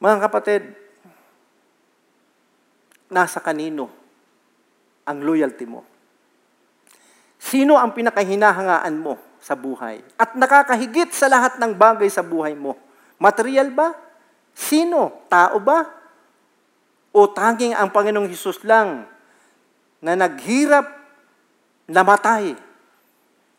[0.00, 0.62] Mga kapatid,
[3.12, 3.92] nasa kanino
[5.04, 5.84] ang loyalty mo?
[7.36, 10.00] Sino ang pinakahinahangaan mo sa buhay?
[10.16, 12.80] At nakakahigit sa lahat ng bagay sa buhay mo?
[13.20, 13.92] Material ba?
[14.56, 15.28] Sino?
[15.28, 15.84] Tao ba?
[17.12, 19.04] O tanging ang Panginoong Hesus lang
[20.00, 20.88] na naghirap,
[21.84, 22.56] namatay,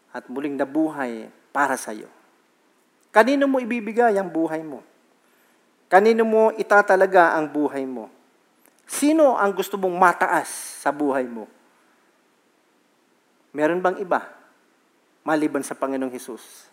[0.09, 2.07] at muling nabuhay para sa iyo?
[3.11, 4.81] Kanino mo ibibigay ang buhay mo?
[5.91, 8.07] Kanino mo itatalaga ang buhay mo?
[8.87, 10.47] Sino ang gusto mong mataas
[10.79, 11.47] sa buhay mo?
[13.51, 14.23] Meron bang iba
[15.27, 16.71] maliban sa Panginoong Hesus?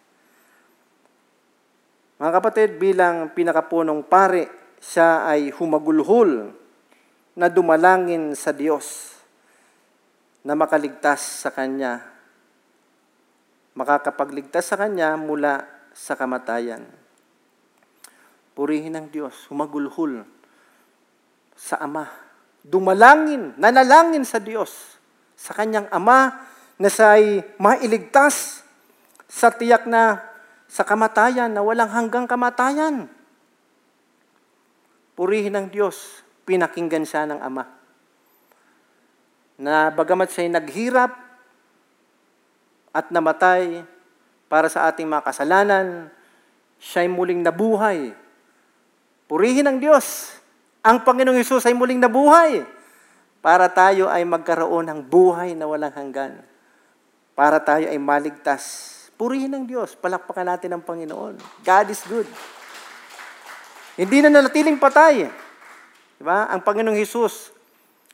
[2.18, 6.50] Mga kapatid, bilang pinakapunong pare, siya ay humagulhol
[7.38, 9.14] na dumalangin sa Diyos
[10.42, 12.02] na makaligtas sa Kanya,
[13.78, 15.62] makakapagligtas sa Kanya mula
[15.94, 16.82] sa kamatayan.
[18.58, 20.26] Purihin ng Diyos, humagulhol
[21.54, 22.10] sa Ama.
[22.66, 24.98] Dumalangin, nanalangin sa Diyos,
[25.38, 26.34] sa Kanyang Ama
[26.74, 28.66] na siya'y mailigtas
[29.30, 30.26] sa tiyak na
[30.66, 33.06] sa kamatayan na walang hanggang kamatayan.
[35.14, 37.62] Purihin ng Diyos, pinakinggan siya ng Ama.
[39.62, 41.27] Na bagamat siya'y naghirap
[42.94, 43.84] at namatay
[44.48, 46.08] para sa ating mga kasalanan,
[46.80, 48.16] siya'y muling nabuhay.
[49.28, 50.32] Purihin ng Diyos,
[50.80, 52.64] ang Panginoong Yesus ay muling nabuhay
[53.44, 56.40] para tayo ay magkaroon ng buhay na walang hanggan.
[57.36, 59.98] Para tayo ay maligtas Purihin ng Diyos.
[59.98, 61.42] Palakpakan natin ang Panginoon.
[61.66, 62.30] God is good.
[63.98, 65.26] Hindi na nalatiling patay.
[66.22, 66.46] Diba?
[66.46, 67.50] Ang Panginoong Hesus,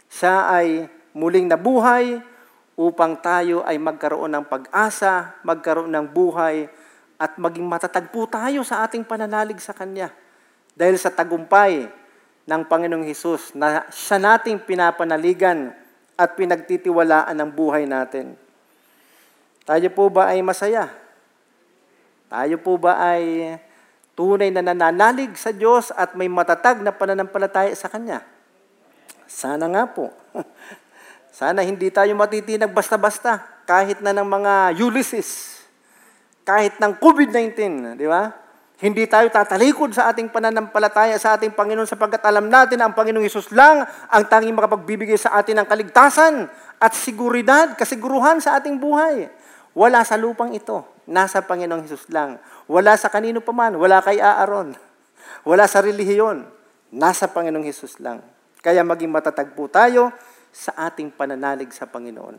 [0.08, 2.24] siya ay muling nabuhay
[2.74, 6.66] upang tayo ay magkaroon ng pag-asa, magkaroon ng buhay,
[7.14, 10.10] at maging matatag po tayo sa ating pananalig sa Kanya.
[10.74, 11.87] Dahil sa tagumpay
[12.44, 15.70] ng Panginoong Hesus na siya nating pinapanaligan
[16.18, 18.34] at pinagtitiwalaan ng buhay natin.
[19.64, 20.90] Tayo po ba ay masaya?
[22.28, 23.56] Tayo po ba ay
[24.18, 28.20] tunay na nananalig sa Diyos at may matatag na pananampalataya sa Kanya?
[29.24, 30.12] Sana nga po.
[31.34, 35.58] Sana hindi tayo matitinag basta-basta kahit na ng mga Ulysses,
[36.46, 38.30] kahit ng COVID-19, di ba?
[38.78, 43.26] Hindi tayo tatalikod sa ating pananampalataya sa ating Panginoon sapagkat alam natin na ang Panginoong
[43.26, 46.46] Isus lang ang tanging makapagbibigay sa atin ng kaligtasan
[46.78, 49.26] at siguridad, kasiguruhan sa ating buhay.
[49.74, 50.86] Wala sa lupang ito.
[51.10, 52.38] Nasa Panginoong Hesus lang.
[52.70, 53.74] Wala sa kanino pa man.
[53.74, 54.78] Wala kay Aaron.
[55.42, 56.46] Wala sa relihiyon.
[56.94, 58.22] Nasa Panginoong Hesus lang.
[58.62, 60.14] Kaya maging matatag po tayo
[60.54, 62.38] sa ating pananalig sa Panginoon.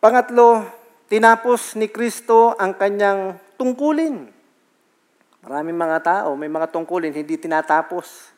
[0.00, 0.64] Pangatlo,
[1.12, 4.32] tinapos ni Kristo ang kanyang tungkulin.
[5.44, 8.32] Maraming mga tao, may mga tungkulin, hindi tinatapos.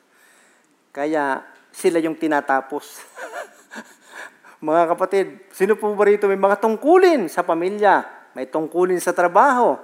[0.91, 2.85] Kaya sila yung tinatapos.
[4.65, 8.01] Mga kapatid, sino po ba rito may mga tungkulin sa pamilya,
[8.33, 9.77] may tungkulin sa trabaho,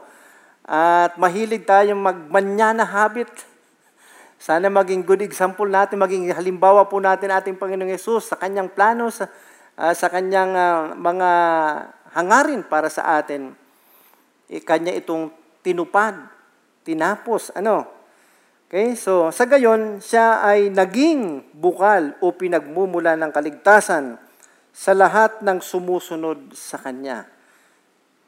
[0.65, 3.29] at mahilig tayong magmanyana habit.
[4.41, 9.13] Sana maging good example natin, maging halimbawa po natin ating Panginoong Yesus sa kanyang plano,
[9.13, 9.29] sa,
[9.77, 11.31] uh, sa kanyang uh, mga
[12.17, 13.53] hangarin para sa atin.
[14.49, 15.29] E, kanya itong
[15.61, 16.17] tinupad,
[16.89, 17.85] tinapos, ano.
[18.65, 24.17] Okay, so sa gayon, siya ay naging bukal o pinagmumula ng kaligtasan
[24.73, 27.29] sa lahat ng sumusunod sa Kanya.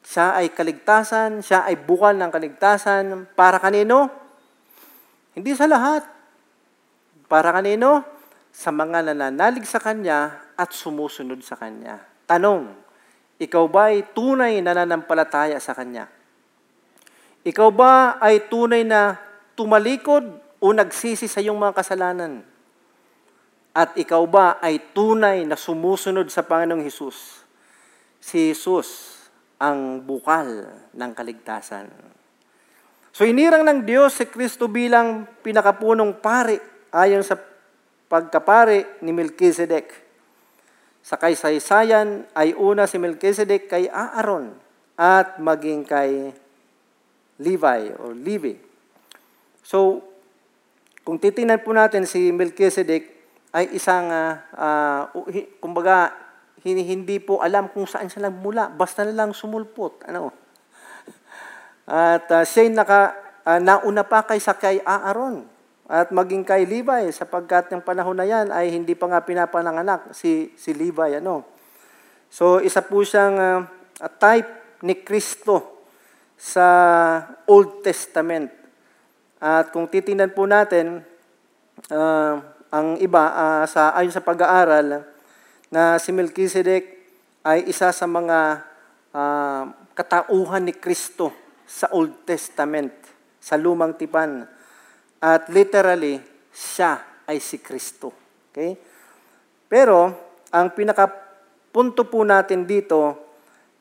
[0.03, 3.31] Siya ay kaligtasan, siya ay bukal ng kaligtasan.
[3.39, 4.22] Para kanino?
[5.33, 6.05] Hindi sa lahat.
[7.29, 8.05] Para kanino?
[8.53, 12.05] Sa mga nananalig sa Kanya at sumusunod sa Kanya.
[12.29, 12.69] Tanong,
[13.41, 16.05] ikaw ba ay tunay na nananampalataya sa Kanya?
[17.43, 19.17] Ikaw ba ay tunay na
[19.57, 20.23] tumalikod
[20.61, 22.45] o nagsisi sa iyong mga kasalanan?
[23.73, 27.41] At ikaw ba ay tunay na sumusunod sa Panginoong Hesus?
[28.21, 29.17] Si Hesus
[29.57, 32.12] ang bukal ng kaligtasan.
[33.13, 37.37] So inirang ng Diyos si Kristo bilang pinakapunong pare ayon sa
[38.09, 39.93] pagkapare ni Melchizedek.
[41.05, 44.57] Sa kaysaysayan ay una si Melchizedek kay Aaron
[44.97, 46.33] at maging kay
[47.37, 48.57] Levi o Levi.
[49.61, 50.01] So,
[51.03, 53.11] kung titingnan po natin si Melchizedek,
[53.53, 55.03] ay isang, uh, uh,
[55.61, 56.15] kumbaga,
[56.65, 58.71] hindi po alam kung saan siya nagmula.
[58.73, 60.07] Basta na lang sumulpot.
[60.09, 60.42] Ano?
[61.87, 65.47] At uh, siya'y naka, ah, nauna pa kaysa kay Aaron
[65.91, 70.55] at maging kay Levi sapagkat ng panahon na yan ay hindi pa nga pinapananganak si,
[70.55, 71.19] si Levi.
[71.19, 71.45] Ano?
[72.33, 73.59] So isa po siyang ah,
[73.99, 75.85] a type ni Kristo
[76.39, 76.67] sa
[77.47, 78.51] Old Testament.
[79.43, 81.03] At kung titingnan po natin,
[81.91, 82.41] ah,
[82.73, 85.03] ang iba ah, sa ayon sa pag-aaral
[85.69, 87.05] na si Melchizedek
[87.43, 88.65] ay isa sa mga
[89.13, 89.67] ah,
[89.99, 91.42] katauhan ni Kristo
[91.73, 92.93] sa Old Testament,
[93.41, 94.45] sa Lumang Tipan.
[95.25, 96.21] At literally,
[96.53, 98.13] siya ay si Kristo.
[98.53, 98.77] Okay?
[99.73, 100.13] Pero,
[100.53, 103.17] ang pinakapunto po natin dito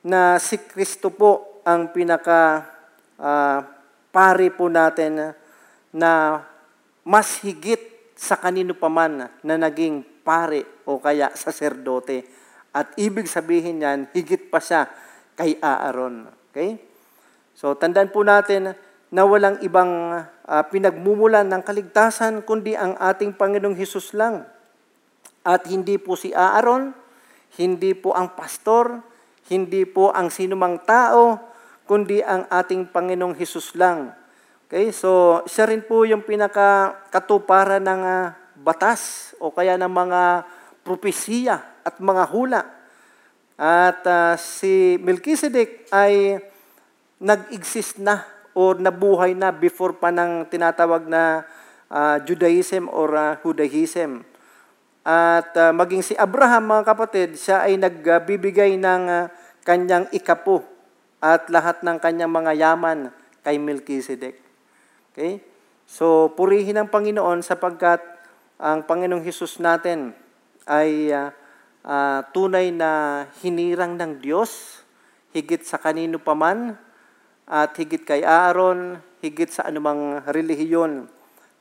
[0.07, 2.63] na si Kristo po ang pinaka
[3.19, 3.59] ah,
[4.09, 5.35] pari po natin
[5.91, 6.41] na
[7.03, 12.23] mas higit sa kanino paman na naging pare o kaya saserdote.
[12.71, 14.87] At ibig sabihin niyan, higit pa siya
[15.35, 16.31] kay Aaron.
[16.49, 16.90] Okay?
[17.62, 18.74] So, tandaan po natin
[19.14, 20.18] na walang ibang
[20.49, 24.49] ah, pinagmumulan ng kaligtasan kundi ang ating Panginoong Hesus lang.
[25.45, 26.89] At hindi po si Aaron,
[27.62, 29.05] hindi po ang pastor,
[29.53, 31.38] hindi po ang sinumang tao,
[31.86, 34.09] kundi ang ating Panginoong Hesus lang.
[34.66, 40.49] Okay, so siya rin po yung pinakakatuparan ng ah, batas o kaya ng mga
[40.82, 42.66] propesiya at mga hula.
[43.53, 46.41] At ah, si Melchizedek ay
[47.22, 48.26] nag-exist na
[48.57, 51.45] or nabuhay na before pa ng tinatawag na
[51.88, 54.26] ah, Judaism or ah, Judaism.
[55.05, 59.30] At ah, maging si Abraham, mga kapatid, siya ay nagbibigay ng ah,
[59.61, 60.65] kanyang ikapo
[61.22, 63.13] at lahat ng kanyang mga yaman
[63.45, 64.41] kay Melchizedek.
[65.13, 65.41] Okay?
[65.86, 68.01] So, purihin ang Panginoon sapagkat
[68.61, 70.17] ang Panginoong Hesus natin
[70.65, 71.34] ay ah,
[71.86, 74.82] ah, tunay na hinirang ng Diyos,
[75.34, 76.78] higit sa kanino paman,
[77.52, 81.12] at higit kay Aaron, higit sa anumang relihiyon.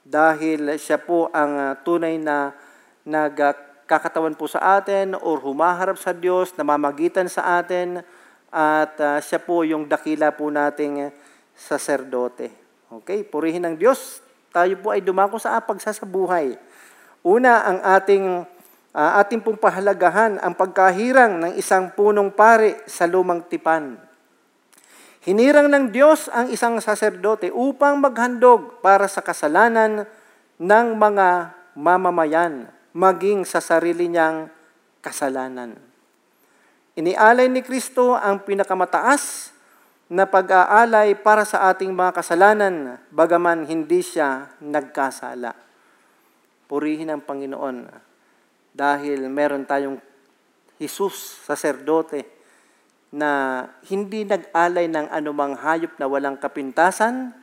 [0.06, 2.54] Dahil siya po ang ah, tunay na
[3.02, 8.06] nagkakatawan po sa atin or humaharap sa Diyos, namamagitan sa atin,
[8.54, 11.10] at ah, siya po yung dakila po nating
[11.58, 12.54] saserdote.
[13.02, 14.22] Okay, purihin ng Diyos.
[14.54, 16.54] Tayo po ay dumako sa pagsasabuhay.
[17.26, 18.46] Una, ang ating
[18.94, 24.09] ah, ating pong pahalagahan ang pagkahirang ng isang punong pare sa lumang tipan.
[25.20, 30.08] Hinirang ng Diyos ang isang saserdote upang maghandog para sa kasalanan
[30.56, 34.48] ng mga mamamayan, maging sa sarili niyang
[35.04, 35.76] kasalanan.
[36.96, 39.52] Inialay ni Kristo ang pinakamataas
[40.08, 45.52] na pag-aalay para sa ating mga kasalanan, bagaman hindi siya nagkasala.
[46.64, 47.86] Purihin ang Panginoon
[48.72, 50.00] dahil meron tayong
[50.80, 52.39] Jesus, saserdote,
[53.10, 57.34] na hindi nag-alay ng anumang hayop na walang kapintasan,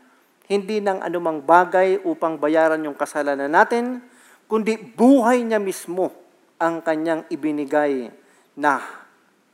[0.48, 4.00] hindi ng anumang bagay upang bayaran yung kasalanan natin,
[4.48, 6.16] kundi buhay niya mismo
[6.56, 8.08] ang kanyang ibinigay
[8.56, 8.80] na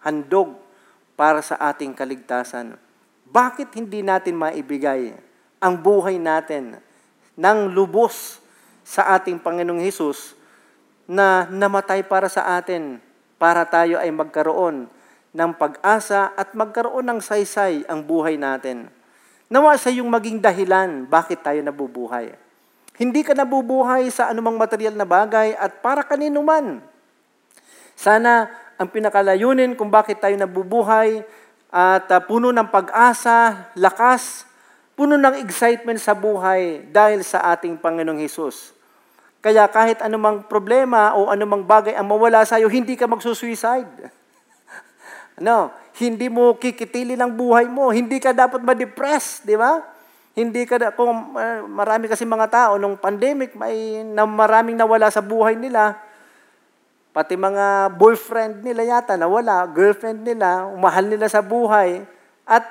[0.06, 0.54] handog
[1.18, 2.78] para sa ating kaligtasan.
[3.26, 5.18] Bakit hindi natin maibigay
[5.58, 6.78] ang buhay natin
[7.34, 8.38] ng lubos
[8.86, 10.38] sa ating Panginoong Hesus
[11.10, 13.02] na namatay para sa atin,
[13.42, 14.86] para tayo ay magkaroon
[15.34, 18.88] ng pag-asa at magkaroon ng saysay ang buhay natin.
[19.50, 22.38] Nawa sa yung maging dahilan bakit tayo nabubuhay.
[22.94, 26.86] Hindi ka nabubuhay sa anumang material na bagay at para kanino man.
[27.98, 31.26] Sana ang pinakalayunin kung bakit tayo nabubuhay
[31.74, 34.46] at uh, puno ng pag-asa, lakas,
[34.94, 38.78] puno ng excitement sa buhay dahil sa ating Panginoong Hesus.
[39.42, 44.23] Kaya kahit anumang problema o anumang bagay ang mawala sa iyo, hindi ka magsusuicide.
[45.40, 49.82] Ano, hindi mo kikitili ang buhay mo, hindi ka dapat ma-depress, di ba?
[50.34, 55.22] Hindi ka, kung uh, marami kasi mga tao, nung pandemic, may na maraming nawala sa
[55.22, 55.98] buhay nila,
[57.14, 62.02] pati mga boyfriend nila yata nawala, girlfriend nila, umahal nila sa buhay,
[62.50, 62.66] at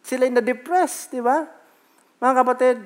[0.00, 1.44] sila'y na-depress, di ba?
[2.20, 2.76] Mga kapatid,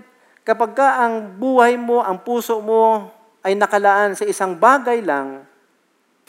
[0.42, 3.14] kapag ka ang buhay mo, ang puso mo
[3.46, 5.46] ay nakalaan sa isang bagay lang,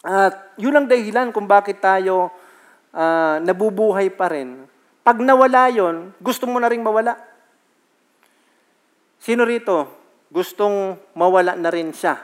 [0.05, 2.29] at yun ang dahilan kung bakit tayo
[2.93, 4.65] uh, nabubuhay pa rin,
[5.09, 7.17] pag nawala yon, gusto mo na rin mawala.
[9.19, 9.89] Sino rito
[10.29, 12.21] gustong mawala na rin siya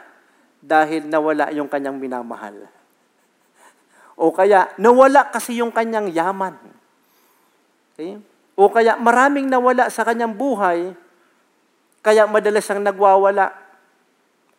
[0.61, 2.69] dahil nawala yung kanyang minamahal?
[4.15, 6.55] O kaya nawala kasi yung kanyang yaman.
[7.97, 8.21] Okay?
[8.55, 10.95] O kaya maraming nawala sa kanyang buhay,
[12.05, 13.51] kaya madalas siyang nagwawala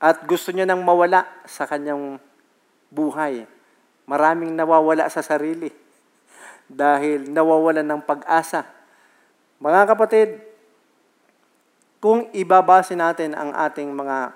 [0.02, 2.20] at gusto niya nang mawala sa kanyang
[2.92, 3.48] buhay.
[4.04, 5.85] Maraming nawawala sa sarili
[6.66, 8.66] dahil nawawalan ng pag-asa.
[9.62, 10.28] Mga kapatid,
[12.02, 14.34] kung ibabase natin ang ating mga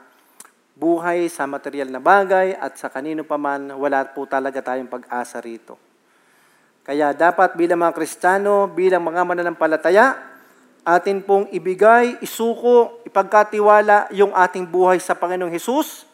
[0.74, 5.36] buhay sa material na bagay at sa kanino pa man, wala po talaga tayong pag-asa
[5.44, 5.76] rito.
[6.80, 10.16] Kaya dapat bilang mga Kristiyano, bilang mga mananampalataya,
[10.80, 16.08] atin pong ibigay, isuko, ipagkatiwala yung ating buhay sa Panginoong Hesus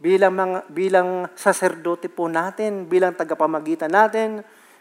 [0.00, 4.40] bilang, mga, bilang saserdote po natin, bilang tagapamagitan natin,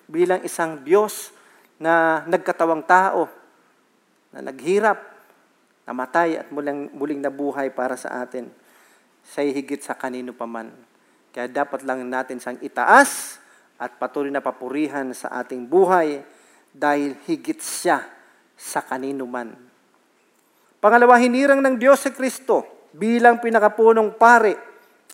[0.09, 1.29] bilang isang Diyos
[1.77, 3.29] na nagkatawang tao,
[4.33, 4.97] na naghirap,
[5.85, 8.49] namatay at muling, muling nabuhay para sa atin.
[9.29, 10.73] Siya'y higit sa kanino paman.
[11.29, 13.37] Kaya dapat lang natin siyang itaas
[13.77, 16.25] at patuloy na papurihan sa ating buhay
[16.73, 18.01] dahil higit siya
[18.57, 19.53] sa kanino man.
[20.81, 24.57] Pangalawa, hinirang ng Diyos si Kristo bilang pinakapunong pare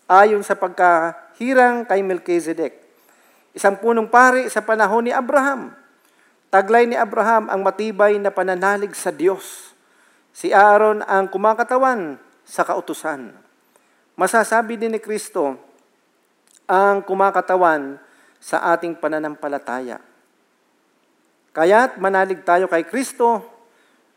[0.08, 2.85] ayon sa pagkahirang kay Melchizedek.
[3.56, 5.72] Isang punong pare sa panahon ni Abraham.
[6.52, 9.72] Taglay ni Abraham ang matibay na pananalig sa Diyos.
[10.36, 13.32] Si Aaron ang kumakatawan sa kautusan.
[14.12, 15.56] Masasabi din ni Kristo
[16.68, 17.96] ang kumakatawan
[18.36, 20.04] sa ating pananampalataya.
[21.56, 23.40] Kaya't manalig tayo kay Kristo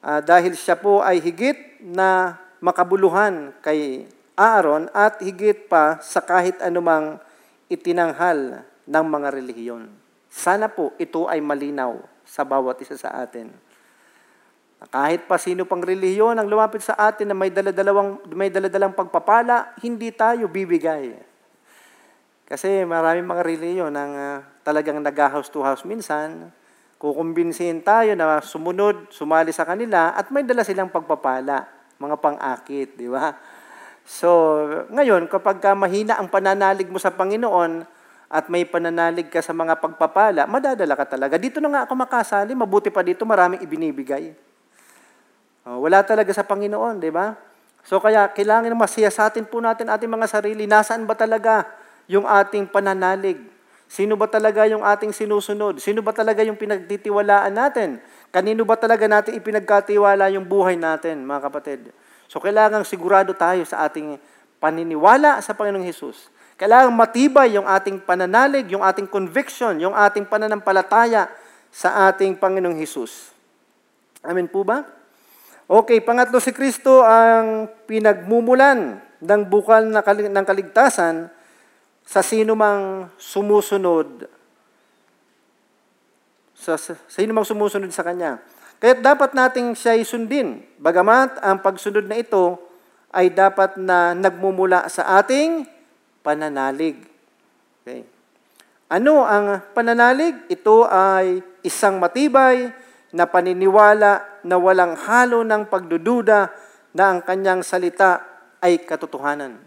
[0.03, 4.03] uh, dahil siya po ay higit na makabuluhan kay
[4.35, 7.23] Aaron at higit pa sa kahit anumang
[7.71, 9.85] itinanghal ng mga relihiyon.
[10.29, 13.53] Sana po ito ay malinaw sa bawat isa sa atin.
[14.89, 19.75] Kahit pa sino pang relihiyon ang lumapit sa atin na may daladalawang may daladalang pagpapala,
[19.83, 21.13] hindi tayo bibigay.
[22.49, 26.49] Kasi maraming mga relihiyon ang uh, talagang nag-house to house minsan,
[26.97, 31.69] kukumbinsihin tayo na sumunod, sumali sa kanila, at may dala silang pagpapala,
[32.01, 33.37] mga pang-akit, di ba?
[34.01, 37.98] So, ngayon, kapag ka mahina ang pananalig mo sa Panginoon,
[38.29, 41.41] at may pananalig ka sa mga pagpapala, madadala ka talaga.
[41.41, 44.37] Dito na nga ako makasali, mabuti pa dito, maraming ibinibigay.
[45.65, 47.33] Oh, wala talaga sa Panginoon, di ba?
[47.81, 50.69] So kaya kailangan masiyasatin po natin ating mga sarili.
[50.69, 51.65] Nasaan ba talaga
[52.05, 53.41] yung ating pananalig?
[53.89, 55.81] Sino ba talaga yung ating sinusunod?
[55.81, 57.97] Sino ba talaga yung pinagtitiwalaan natin?
[58.29, 61.89] Kanino ba talaga natin ipinagkatiwala yung buhay natin, mga kapatid?
[62.29, 64.21] So kailangan sigurado tayo sa ating
[64.61, 66.29] paniniwala sa Panginoong Hesus.
[66.59, 71.31] Kailangan matibay yung ating pananalig, yung ating conviction, yung ating pananampalataya
[71.71, 73.31] sa ating Panginoong Hesus.
[74.27, 74.83] Amen po ba?
[75.71, 81.31] Okay, pangatlo si Kristo ang pinagmumulan ng bukal ng kaligtasan
[82.03, 84.27] sa sino mang sumusunod
[86.59, 88.43] sa, sa sino mang sumusunod sa kanya.
[88.83, 90.59] Kaya dapat nating siya sundin.
[90.75, 92.59] Bagamat ang pagsunod na ito
[93.15, 95.78] ay dapat na nagmumula sa ating
[96.23, 97.03] pananalig.
[97.81, 98.03] Okay.
[98.89, 100.49] Ano ang pananalig?
[100.49, 102.73] Ito ay isang matibay
[103.13, 106.49] na paniniwala na walang halo ng pagdududa
[106.93, 108.21] na ang kanyang salita
[108.61, 109.57] ay katotohanan.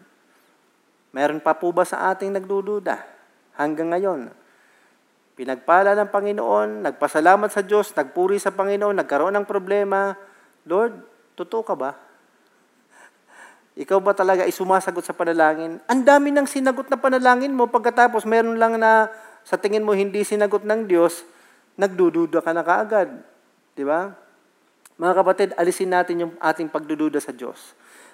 [1.13, 2.97] Meron pa po ba sa ating nagdududa
[3.61, 4.33] hanggang ngayon?
[5.33, 10.13] Pinagpala ng Panginoon, nagpasalamat sa Diyos, nagpuri sa Panginoon, nagkaroon ng problema.
[10.69, 10.99] Lord,
[11.37, 12.12] totoo ka ba?
[13.73, 15.81] Ikaw ba talaga ay sumasagot sa panalangin?
[15.89, 19.09] Ang dami ng sinagot na panalangin mo, pagkatapos meron lang na
[19.43, 21.25] sa tingin mo hindi sinagot ng Diyos,
[21.81, 23.09] nagdududa ka na kaagad.
[23.73, 24.13] Di ba?
[25.01, 27.73] Mga kapatid, alisin natin yung ating pagdududa sa Diyos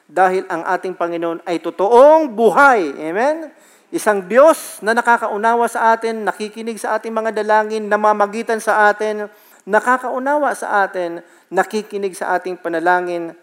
[0.08, 2.96] dahil ang ating Panginoon ay totoong buhay.
[2.96, 3.52] Amen?
[3.92, 9.28] Isang Diyos na nakakaunawa sa atin, nakikinig sa ating mga dalangin, namamagitan sa atin,
[9.68, 11.20] nakakaunawa sa atin,
[11.52, 13.36] nakikinig sa ating panalangin.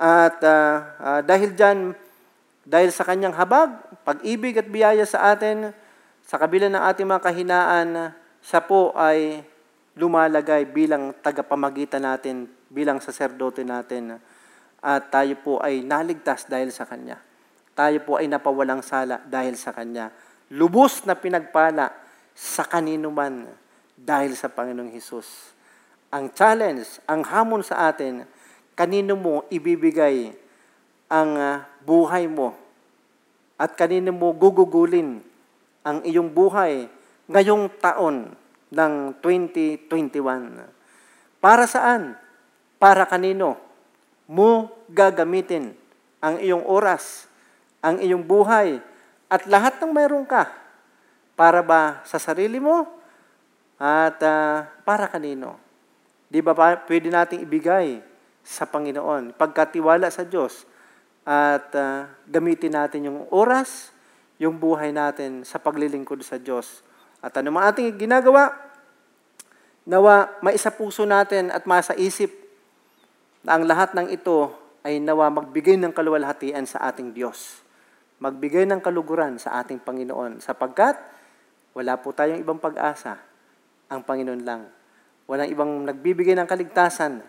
[0.00, 1.92] At uh, uh, dahil dyan,
[2.64, 3.68] dahil sa kanyang habag,
[4.00, 5.76] pag-ibig at biyaya sa atin,
[6.24, 7.88] sa kabila ng ating mga kahinaan,
[8.40, 9.44] siya po ay
[10.00, 14.16] lumalagay bilang tagapamagitan natin, bilang saserdote natin
[14.80, 17.20] at tayo po ay naligtas dahil sa Kanya.
[17.76, 20.08] Tayo po ay napawalang sala dahil sa Kanya.
[20.56, 21.92] Lubos na pinagpala
[22.32, 23.44] sa kanino man
[23.92, 25.52] dahil sa Panginoong Hesus.
[26.10, 28.24] Ang challenge, ang hamon sa atin,
[28.80, 30.32] kanino mo ibibigay
[31.12, 32.56] ang uh, buhay mo
[33.60, 35.20] at kanino mo gugugulin
[35.84, 36.88] ang iyong buhay
[37.28, 38.32] ngayong taon
[38.72, 39.84] ng 2021.
[41.44, 42.16] Para saan?
[42.80, 43.70] Para kanino?
[44.30, 45.74] mo gagamitin
[46.22, 47.26] ang iyong oras,
[47.82, 48.78] ang iyong buhay,
[49.26, 50.46] at lahat ng mayroon ka.
[51.34, 52.86] Para ba sa sarili mo?
[53.74, 55.58] At uh, para kanino?
[56.30, 57.98] Di ba pa, pwede nating ibigay
[58.50, 60.66] sa Panginoon, pagkatiwala sa Diyos,
[61.22, 63.94] at uh, gamitin natin yung oras,
[64.42, 66.82] yung buhay natin sa paglilingkod sa Diyos.
[67.22, 68.50] At ano man ating ginagawa,
[69.86, 72.34] nawa maisa puso natin at masa isip
[73.46, 74.50] na ang lahat ng ito
[74.82, 77.62] ay nawa magbigay ng kaluwalhatian sa ating Diyos.
[78.20, 80.98] Magbigay ng kaluguran sa ating Panginoon sapagkat
[81.72, 83.16] wala po tayong ibang pag-asa.
[83.88, 84.68] Ang Panginoon lang.
[85.30, 87.22] Walang ibang nagbibigay ng kaligtasan.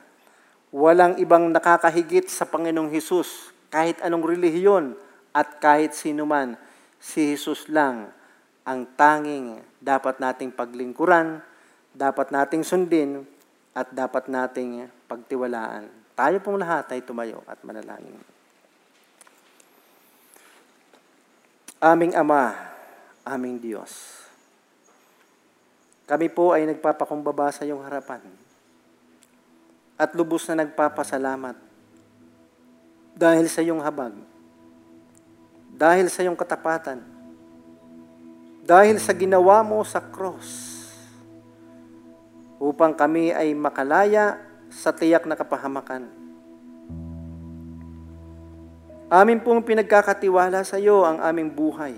[0.72, 3.52] Walang ibang nakakahigit sa Panginoong Hesus.
[3.68, 4.96] Kahit anong relihiyon
[5.36, 6.56] at kahit sino man,
[6.96, 8.12] si Jesus lang
[8.64, 11.44] ang tanging dapat nating paglingkuran,
[11.92, 13.28] dapat nating sundin,
[13.72, 15.88] at dapat nating pagtiwalaan.
[16.16, 18.20] Tayo pong lahat ay tumayo at manalangin.
[21.82, 22.54] Aming Ama,
[23.26, 24.22] aming Diyos,
[26.06, 28.22] kami po ay nagpapakumbaba sa iyong harapan
[30.02, 31.54] at lubos na nagpapasalamat
[33.14, 34.18] dahil sa iyong habag,
[35.78, 37.06] dahil sa iyong katapatan,
[38.66, 40.82] dahil sa ginawa mo sa cross,
[42.58, 44.42] upang kami ay makalaya
[44.74, 46.10] sa tiyak na kapahamakan.
[49.12, 51.94] Amin pong pinagkakatiwala sa iyo ang aming buhay.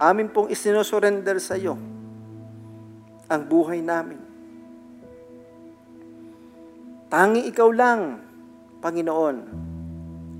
[0.00, 1.76] Amin pong isinusurrender sa iyo
[3.28, 4.23] ang buhay namin.
[7.14, 8.18] Tangi ikaw lang,
[8.82, 9.36] Panginoon,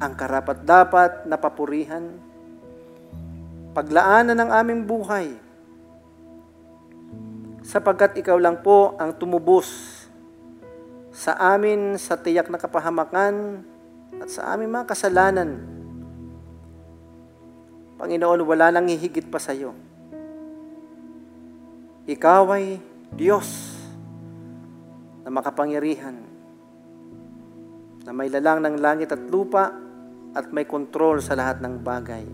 [0.03, 2.19] ang karapat-dapat na papurihan,
[3.71, 5.39] paglaanan ng aming buhay,
[7.63, 9.71] sapagkat ikaw lang po ang tumubos
[11.15, 13.63] sa amin sa tiyak na kapahamakan
[14.19, 15.63] at sa aming mga kasalanan.
[18.03, 19.79] Panginoon, wala nang hihigit pa sa iyo.
[22.11, 22.83] Ikaw ay
[23.15, 23.79] Diyos
[25.23, 26.24] na makapangyarihan,
[28.05, 29.73] na may lalang ng langit at lupa
[30.37, 32.25] at may kontrol sa lahat ng bagay.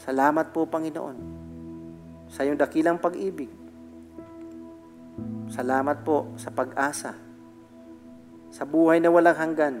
[0.00, 1.16] Salamat po, Panginoon,
[2.32, 3.52] sa iyong dakilang pag-ibig.
[5.52, 7.12] Salamat po sa pag-asa,
[8.50, 9.76] sa buhay na walang hanggan.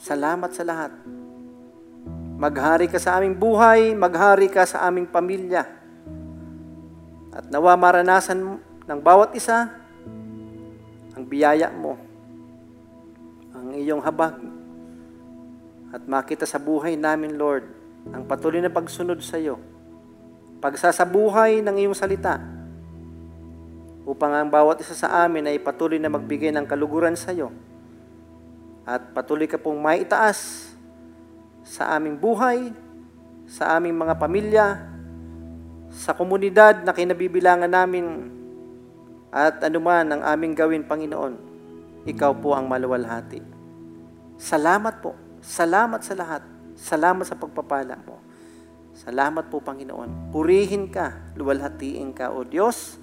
[0.00, 0.94] Salamat sa lahat.
[2.38, 5.66] Maghari ka sa aming buhay, maghari ka sa aming pamilya.
[7.34, 9.68] At nawa maranasan ng bawat isa
[11.18, 12.07] ang biyaya mo,
[13.68, 14.40] ang iyong habag.
[15.92, 17.68] At makita sa buhay namin, Lord,
[18.08, 19.60] ang patuloy na pagsunod sa iyo.
[20.64, 22.40] Pagsasabuhay ng iyong salita
[24.08, 27.52] upang ang bawat isa sa amin ay patuloy na magbigay ng kaluguran sa iyo.
[28.88, 30.72] At patuloy ka pong maitaas
[31.60, 32.72] sa aming buhay,
[33.44, 34.66] sa aming mga pamilya,
[35.92, 38.32] sa komunidad na kinabibilangan namin,
[39.28, 41.36] at anuman ang aming gawin, Panginoon,
[42.08, 43.57] ikaw po ang maluwalhati.
[44.38, 45.18] Salamat po.
[45.42, 46.46] Salamat sa lahat.
[46.78, 48.22] Salamat sa pagpapala mo.
[48.94, 50.30] Salamat po, Panginoon.
[50.30, 52.98] Purihin ka, luwalhatiin ka, O Diyos,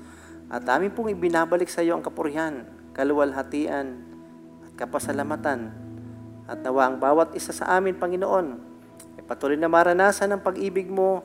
[0.47, 3.99] at amin pong ibinabalik sa iyo ang kapurihan, kaluwalhatian,
[4.63, 5.71] at kapasalamatan.
[6.47, 8.47] At nawa ang bawat isa sa amin, Panginoon,
[9.19, 11.23] ay patuloy na maranasan ang pag-ibig mo,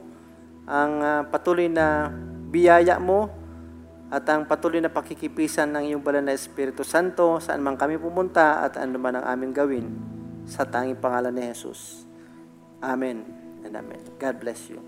[0.67, 2.11] ang ah, patuloy na
[2.51, 3.40] biyaya mo,
[4.11, 8.67] at ang patuloy na pakikipisan ng iyong banal na Espiritu Santo saan man kami pumunta
[8.67, 9.87] at ano man ang aming gawin
[10.51, 12.03] sa tanging pangalan ni Jesus.
[12.83, 13.23] Amen
[13.63, 14.03] and Amen.
[14.19, 14.83] God bless you.